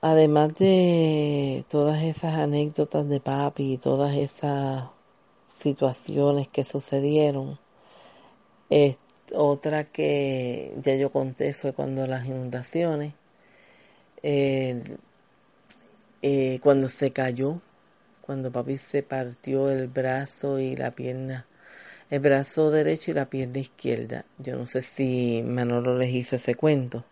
[0.00, 4.84] Además de todas esas anécdotas de papi y todas esas
[5.60, 7.58] situaciones que sucedieron,
[9.34, 13.14] otra que ya yo conté fue cuando las inundaciones,
[14.22, 14.82] eh,
[16.62, 17.60] cuando se cayó,
[18.28, 21.46] cuando papi se partió el brazo y la pierna,
[22.10, 24.26] el brazo derecho y la pierna izquierda.
[24.36, 27.06] Yo no sé si Manolo les hizo ese cuento,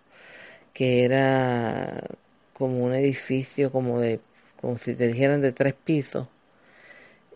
[0.74, 2.02] que era
[2.52, 4.20] como un edificio como de,
[4.60, 6.28] como si te dijeran de tres pisos.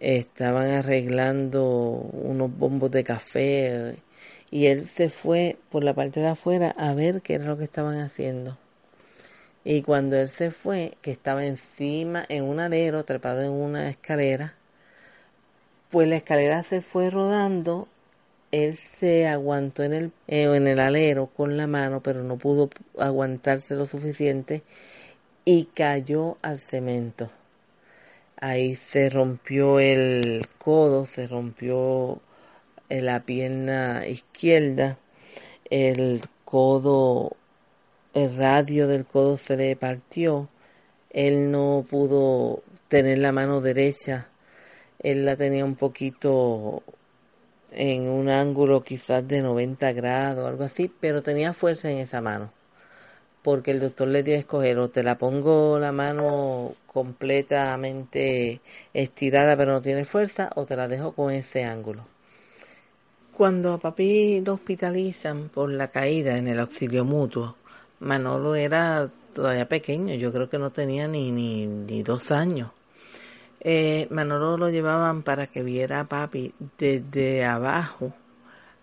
[0.01, 3.97] Estaban arreglando unos bombos de café
[4.51, 7.65] y él se fue por la parte de afuera a ver qué era lo que
[7.65, 8.59] estaban haciendo.
[9.71, 14.57] Y cuando él se fue, que estaba encima en un alero, trepado en una escalera,
[15.91, 17.87] pues la escalera se fue rodando,
[18.51, 22.69] él se aguantó en el, eh, en el alero con la mano, pero no pudo
[22.99, 24.65] aguantarse lo suficiente
[25.45, 27.31] y cayó al cemento.
[28.41, 32.21] Ahí se rompió el codo, se rompió
[32.89, 34.99] eh, la pierna izquierda,
[35.71, 37.37] el codo,
[38.15, 40.49] el radio del codo se le partió,
[41.11, 44.29] él no pudo tener la mano derecha,
[45.01, 46.83] él la tenía un poquito
[47.73, 52.53] en un ángulo quizás de 90 grados, algo así, pero tenía fuerza en esa mano
[53.43, 58.61] porque el doctor le dio a escoger o te la pongo la mano completamente
[58.93, 62.07] estirada pero no tiene fuerza o te la dejo con ese ángulo.
[63.33, 67.57] Cuando a papi lo hospitalizan por la caída en el auxilio mutuo,
[68.01, 72.71] Manolo era todavía pequeño, yo creo que no tenía ni, ni, ni dos años.
[73.61, 78.15] Eh, Manolo lo llevaban para que viera a papi desde abajo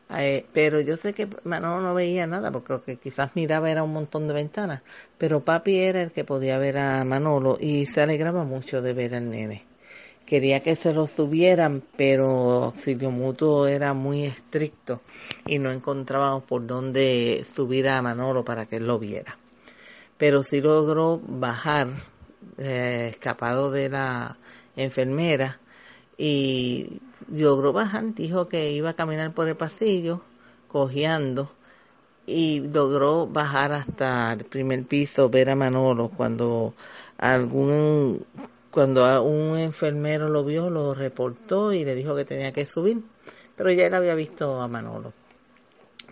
[0.10, 3.84] eh, pero yo sé que Manolo no veía nada porque lo que quizás miraba era
[3.84, 4.82] un montón de ventanas.
[5.18, 9.16] Pero papi era el que podía ver a Manolo y se alegraba mucho de ver
[9.16, 9.66] al nene.
[10.28, 15.00] Quería que se lo subieran, pero Auxilio Mutuo era muy estricto
[15.46, 19.38] y no encontrábamos por dónde subir a Manolo para que él lo viera.
[20.18, 21.88] Pero sí logró bajar,
[22.58, 24.38] eh, escapado de la
[24.76, 25.62] enfermera,
[26.18, 27.00] y
[27.32, 30.24] logró bajar, dijo que iba a caminar por el pasillo,
[30.68, 31.54] cojeando,
[32.26, 36.74] y logró bajar hasta el primer piso, ver a Manolo cuando
[37.18, 38.26] algún
[38.78, 43.02] cuando un enfermero lo vio, lo reportó y le dijo que tenía que subir,
[43.56, 45.14] pero ya él había visto a Manolo.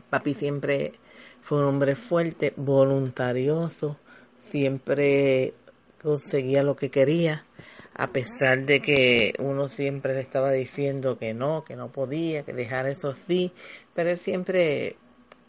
[0.10, 0.94] Papi siempre
[1.42, 4.00] fue un hombre fuerte, voluntarioso,
[4.42, 5.54] siempre
[6.02, 7.46] conseguía lo que quería,
[7.94, 12.54] a pesar de que uno siempre le estaba diciendo que no, que no podía, que
[12.54, 13.54] dejar eso así,
[13.94, 14.96] pero él siempre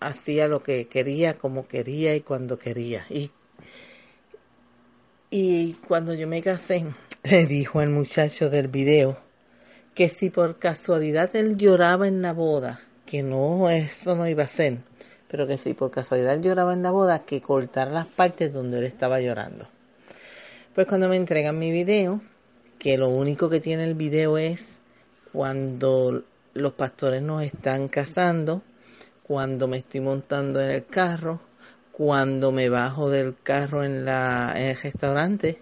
[0.01, 3.07] hacía lo que quería, como quería y cuando quería.
[3.09, 3.31] Y,
[5.31, 6.85] y cuando yo me casé,
[7.31, 9.19] le dijo al muchacho del video
[9.95, 14.49] que si por casualidad él lloraba en la boda, que no, eso no iba a
[14.49, 14.79] ser,
[15.27, 18.85] pero que si por casualidad lloraba en la boda, que cortara las partes donde él
[18.85, 19.67] estaba llorando.
[20.75, 22.21] Pues cuando me entregan mi video,
[22.79, 24.79] que lo único que tiene el video es
[25.33, 26.23] cuando
[26.55, 28.63] los pastores nos están casando,
[29.25, 31.41] cuando me estoy montando en el carro,
[31.91, 35.59] cuando me bajo del carro en, la, en el restaurante,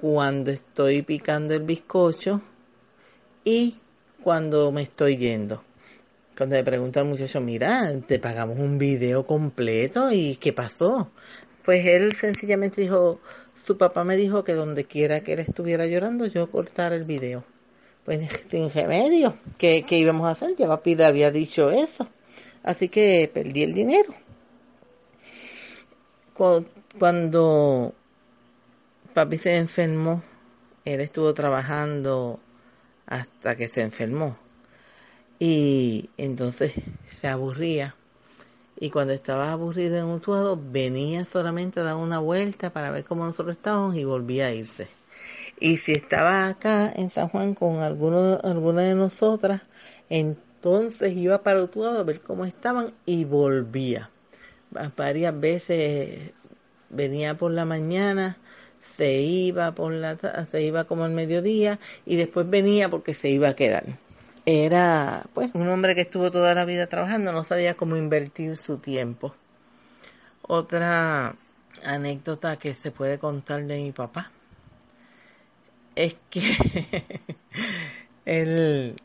[0.00, 2.42] cuando estoy picando el bizcocho
[3.44, 3.78] y
[4.22, 5.62] cuando me estoy yendo.
[6.36, 11.10] Cuando le pregunta al muchacho, mira, te pagamos un video completo y ¿qué pasó?
[11.64, 13.20] Pues él sencillamente dijo,
[13.64, 17.44] su papá me dijo que donde quiera que él estuviera llorando, yo cortara el video.
[18.04, 18.20] Pues
[18.50, 20.54] sin remedio, ¿qué, ¿qué íbamos a hacer?
[20.56, 22.06] Ya papi le había dicho eso.
[22.62, 24.14] Así que perdí el dinero.
[26.98, 27.94] Cuando
[29.16, 30.22] papi se enfermó,
[30.84, 32.38] él estuvo trabajando
[33.06, 34.36] hasta que se enfermó.
[35.38, 36.74] Y entonces
[37.08, 37.94] se aburría.
[38.78, 43.04] Y cuando estaba aburrido en un tuado, venía solamente a dar una vuelta para ver
[43.04, 44.88] cómo nosotros estábamos y volvía a irse.
[45.58, 49.62] Y si estaba acá en San Juan con alguno, alguna de nosotras,
[50.10, 54.10] entonces iba para Utuado a ver cómo estaban y volvía.
[54.94, 56.32] Varias veces
[56.90, 58.36] venía por la mañana,
[58.96, 60.16] se iba por la
[60.50, 63.84] se iba como al mediodía y después venía porque se iba a quedar.
[64.46, 68.78] Era pues un hombre que estuvo toda la vida trabajando, no sabía cómo invertir su
[68.78, 69.34] tiempo.
[70.42, 71.34] Otra
[71.84, 74.30] anécdota que se puede contar de mi papá
[75.96, 76.42] es que
[78.24, 78.96] él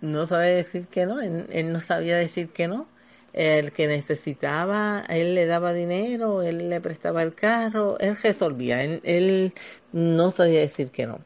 [0.00, 2.86] no sabe decir que no, él no sabía decir que no
[3.32, 9.52] el que necesitaba, él le daba dinero, él le prestaba el carro, él resolvía, él,
[9.92, 11.20] no sabía decir que no.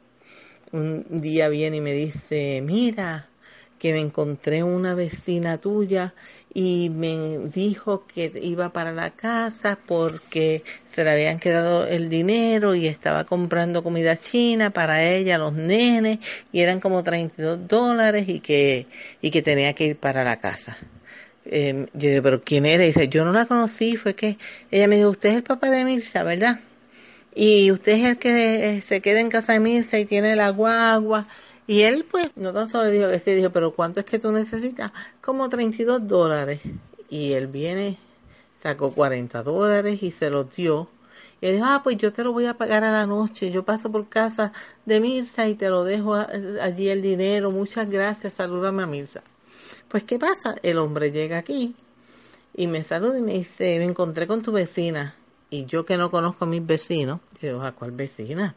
[0.72, 3.28] Un día viene y me dice, mira,
[3.78, 6.14] que me encontré una vecina tuya
[6.54, 12.74] y me dijo que iba para la casa porque se le habían quedado el dinero
[12.74, 16.18] y estaba comprando comida china para ella, los nenes,
[16.52, 18.86] y eran como 32 dólares y que,
[19.20, 20.78] y que tenía que ir para la casa.
[21.48, 22.84] Eh, yo digo, pero ¿quién era?
[22.84, 24.38] Y dice, yo no la conocí, fue que
[24.70, 26.60] ella me dijo, usted es el papá de Mirza, ¿verdad?
[27.34, 30.50] Y usted es el que eh, se queda en casa de Mirza y tiene la
[30.50, 31.28] guagua.
[31.66, 34.32] Y él, pues, no tan solo dijo que sí, dijo, pero ¿cuánto es que tú
[34.32, 34.92] necesitas?
[35.20, 36.60] Como 32 dólares.
[37.10, 37.98] Y él viene,
[38.62, 40.88] sacó 40 dólares y se los dio.
[41.40, 43.50] Y él dijo, ah, pues yo te lo voy a pagar a la noche.
[43.50, 44.52] Yo paso por casa
[44.86, 47.50] de Mirza y te lo dejo allí el dinero.
[47.50, 49.22] Muchas gracias, salúdame a Mirza.
[49.96, 50.56] Pues, ¿qué pasa?
[50.62, 51.74] El hombre llega aquí
[52.52, 55.14] y me saluda y me dice, me encontré con tu vecina.
[55.48, 58.54] Y yo que no conozco a mis vecinos, digo, ¿a cuál vecina?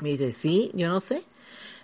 [0.00, 1.24] Me dice, sí, yo no sé.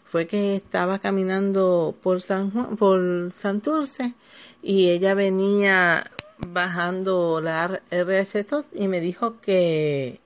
[0.04, 4.14] Fue que estaba caminando por San Juan, por Santurce
[4.62, 6.08] y ella venía
[6.46, 10.20] bajando la RH y me dijo que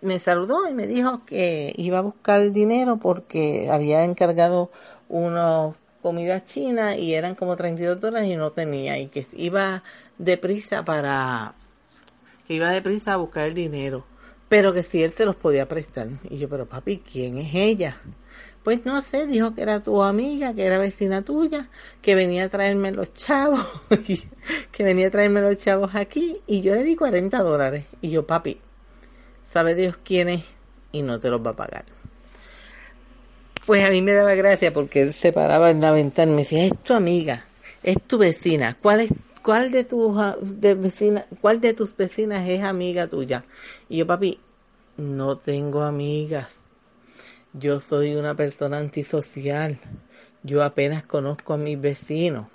[0.00, 4.70] me saludó y me dijo que iba a buscar dinero porque había encargado
[5.10, 9.82] unos comida china y eran como 32 dólares y no tenía y que iba
[10.18, 11.54] deprisa para
[12.46, 14.06] que iba deprisa a buscar el dinero
[14.48, 16.08] pero que si él se los podía prestar.
[16.28, 18.00] Y yo pero papi quién es ella
[18.62, 21.68] pues no sé dijo que era tu amiga que era vecina tuya
[22.02, 23.64] que venía a traerme los chavos
[24.72, 27.84] que venía a traerme los chavos aquí y yo le di 40 dólares.
[28.00, 28.60] Y yo papi
[29.50, 30.44] sabe Dios quién es
[30.92, 31.99] y no te los va a pagar
[33.70, 36.42] pues a mí me daba gracia porque él se paraba en la ventana y me
[36.42, 37.44] decía, es tu amiga,
[37.84, 39.10] es tu vecina, ¿cuál es
[39.44, 43.44] cuál de tus de vecina, cuál de tus vecinas es amiga tuya?
[43.88, 44.40] Y yo, papi,
[44.96, 46.62] no tengo amigas.
[47.52, 49.78] Yo soy una persona antisocial.
[50.42, 52.48] Yo apenas conozco a mis vecinos.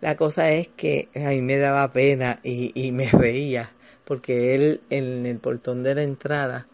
[0.00, 3.72] La cosa es que a mí me daba pena y, y me reía
[4.04, 6.68] porque él en el portón de la entrada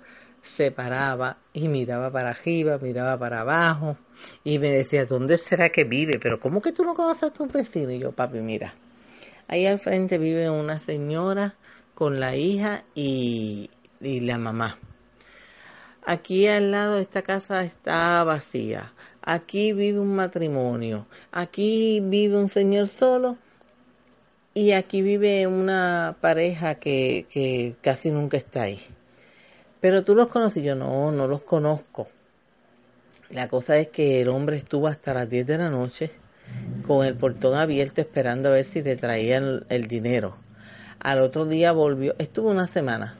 [0.46, 3.98] se paraba y miraba para arriba, miraba para abajo
[4.44, 6.18] y me decía, ¿dónde será que vive?
[6.18, 7.92] Pero ¿cómo que tú no conoces a tu vecino?
[7.92, 8.74] Y yo, papi, mira,
[9.48, 11.56] ahí al frente vive una señora
[11.94, 13.70] con la hija y,
[14.00, 14.78] y la mamá.
[16.04, 18.92] Aquí al lado de esta casa está vacía.
[19.22, 21.06] Aquí vive un matrimonio.
[21.32, 23.36] Aquí vive un señor solo
[24.54, 28.80] Y aquí vive una pareja que, que casi nunca está ahí.
[29.80, 32.08] Pero tú los conoces, yo no, no los conozco.
[33.30, 36.10] La cosa es que el hombre estuvo hasta las 10 de la noche
[36.86, 40.36] con el portón abierto esperando a ver si le traían el, dinero.
[41.00, 43.16] Al otro día volvió, estuvo una semana.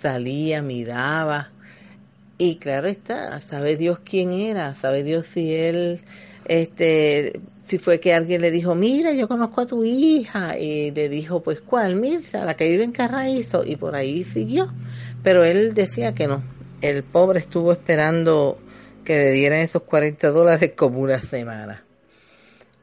[0.00, 1.50] Salía, miraba.
[2.38, 6.00] Y claro está, sabe Dios quién era, sabe Dios si él,
[6.46, 11.08] este, si fue que alguien le dijo, mira, yo conozco a tu hija, y le
[11.08, 11.96] dijo, pues, ¿cuál?
[11.96, 14.72] Mirza, la que vive en Carraízo, y por ahí siguió.
[15.22, 16.42] Pero él decía que no.
[16.82, 18.58] El pobre estuvo esperando
[19.04, 21.84] que le dieran esos 40 dólares como una semana.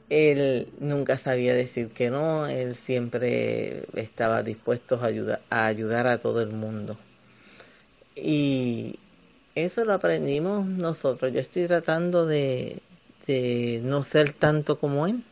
[0.09, 6.19] Él nunca sabía decir que no, él siempre estaba dispuesto a ayudar, a ayudar a
[6.19, 6.97] todo el mundo.
[8.15, 8.99] Y
[9.55, 11.31] eso lo aprendimos nosotros.
[11.31, 12.81] Yo estoy tratando de,
[13.27, 15.23] de no ser tanto como él.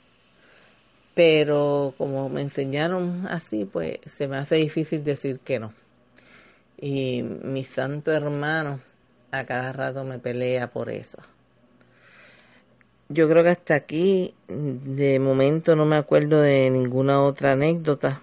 [1.16, 5.74] Pero como me enseñaron así, pues se me hace difícil decir que no.
[6.80, 8.80] Y mi santo hermano
[9.32, 11.20] a cada rato me pelea por eso
[13.10, 18.22] yo creo que hasta aquí, de momento no me acuerdo de ninguna otra anécdota.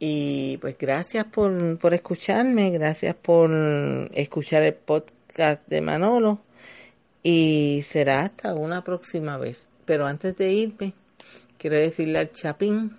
[0.00, 3.50] Y pues gracias por, por escucharme, gracias por
[4.14, 6.40] escuchar el podcast de Manolo.
[7.22, 9.68] Y será hasta una próxima vez.
[9.84, 10.94] Pero antes de irme,
[11.58, 12.96] quiero decirle al Chapín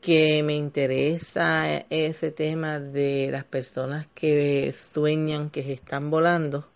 [0.00, 6.68] que me interesa ese tema de las personas que sueñan que se están volando.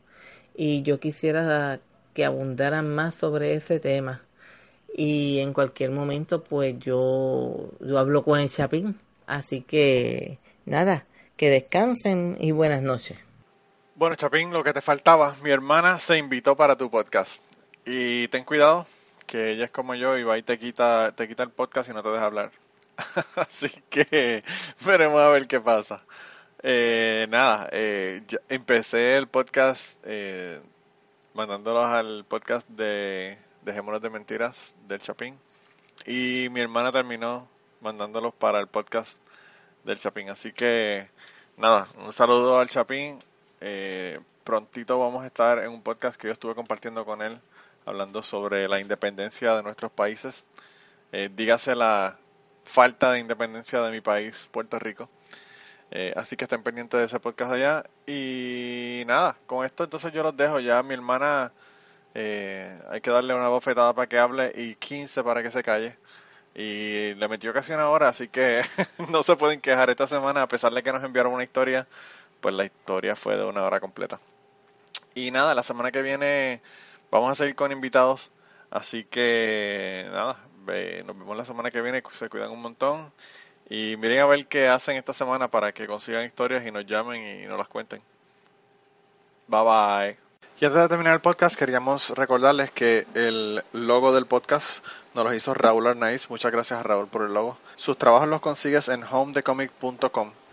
[0.55, 1.81] Y yo quisiera
[2.13, 4.23] que abundaran más sobre ese tema.
[4.97, 8.99] Y en cualquier momento, pues yo, yo hablo con el Chapín.
[9.27, 13.24] Así que nada, que descansen y buenas noches.
[13.97, 17.41] Bueno, Chapín, lo que te faltaba, mi hermana se invitó para tu podcast.
[17.87, 18.89] Y ten cuidado,
[19.25, 21.93] que ella es como yo y va y te quita, te quita el podcast y
[21.93, 22.51] no te deja hablar.
[23.37, 24.43] Así que
[24.85, 26.05] veremos a ver qué pasa.
[26.61, 30.61] Eh, nada, eh, empecé el podcast eh,
[31.35, 35.39] mandándolos al podcast de Dejémonos de Mentiras del Chapín.
[36.05, 37.49] Y mi hermana terminó
[37.81, 39.19] mandándolos para el podcast
[39.85, 40.31] del Chapín.
[40.31, 41.09] Así que
[41.57, 43.21] nada, un saludo al Chapín.
[43.67, 47.41] Eh, prontito vamos a estar en un podcast que yo estuve compartiendo con él,
[47.87, 50.47] hablando sobre la independencia de nuestros países.
[51.13, 52.19] Eh, dígase la
[52.65, 55.09] falta de independencia de mi país, Puerto Rico.
[55.91, 57.85] Eh, así que estén pendientes de ese podcast allá.
[58.07, 60.61] Y nada, con esto entonces yo los dejo.
[60.61, 61.51] Ya mi hermana
[62.15, 65.97] eh, hay que darle una bofetada para que hable y 15 para que se calle.
[66.55, 68.63] Y le metió casi una hora, así que
[69.11, 71.89] no se pueden quejar esta semana, a pesar de que nos enviaron una historia,
[72.45, 74.21] pues la historia fue de una hora completa.
[75.15, 76.61] Y nada, la semana que viene
[77.11, 78.31] vamos a seguir con invitados,
[78.71, 80.37] así que nada,
[81.07, 83.11] nos vemos la semana que viene, se cuidan un montón.
[83.71, 87.45] Y miren a ver qué hacen esta semana para que consigan historias y nos llamen
[87.45, 88.03] y nos las cuenten.
[89.47, 90.19] Bye bye.
[90.61, 94.85] Y antes de terminar el podcast, queríamos recordarles que el logo del podcast
[95.15, 96.29] nos lo hizo Raúl Arnaiz.
[96.29, 97.57] Muchas gracias a Raúl por el logo.
[97.77, 100.44] Sus trabajos los consigues en homedecomic.com.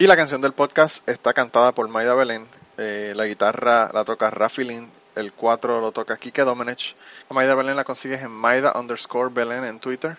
[0.00, 2.46] Y la canción del podcast está cantada por Maida Belén.
[2.78, 4.88] Eh, la guitarra la toca Rafi Lin.
[5.14, 6.96] El 4 lo toca Kike Domenech.
[7.28, 10.16] A Maida Belén la consigues en Maida underscore Belén en Twitter.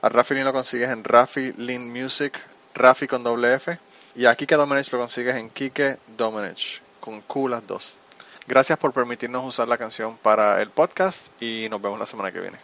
[0.00, 2.40] A Rafi Lin lo consigues en Rafi Lin Music,
[2.74, 3.78] Rafi con doble F.
[4.16, 7.96] Y a Kike Domenech lo consigues en Kike Domenech, con Q las dos.
[8.46, 12.40] Gracias por permitirnos usar la canción para el podcast y nos vemos la semana que
[12.40, 12.56] viene.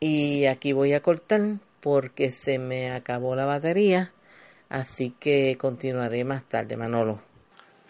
[0.00, 1.40] Y aquí voy a cortar
[1.80, 4.12] porque se me acabó la batería,
[4.72, 7.20] así que continuaré más tarde, Manolo.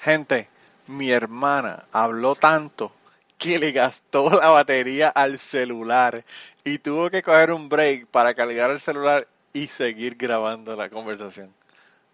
[0.01, 0.49] Gente,
[0.89, 2.93] mi hermana habló tanto
[3.39, 6.25] que le gastó la batería al celular
[6.65, 11.55] y tuvo que coger un break para cargar el celular y seguir grabando la conversación.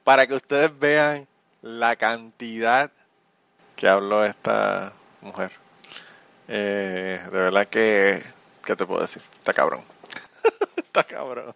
[0.04, 1.26] Para que ustedes vean
[1.62, 2.90] la cantidad
[3.74, 4.92] que habló esta
[5.22, 5.52] mujer.
[6.46, 8.22] Eh, de verdad que,
[8.64, 9.22] ¿qué te puedo decir?
[9.38, 9.82] Está cabrón.
[10.76, 11.54] Está cabrón.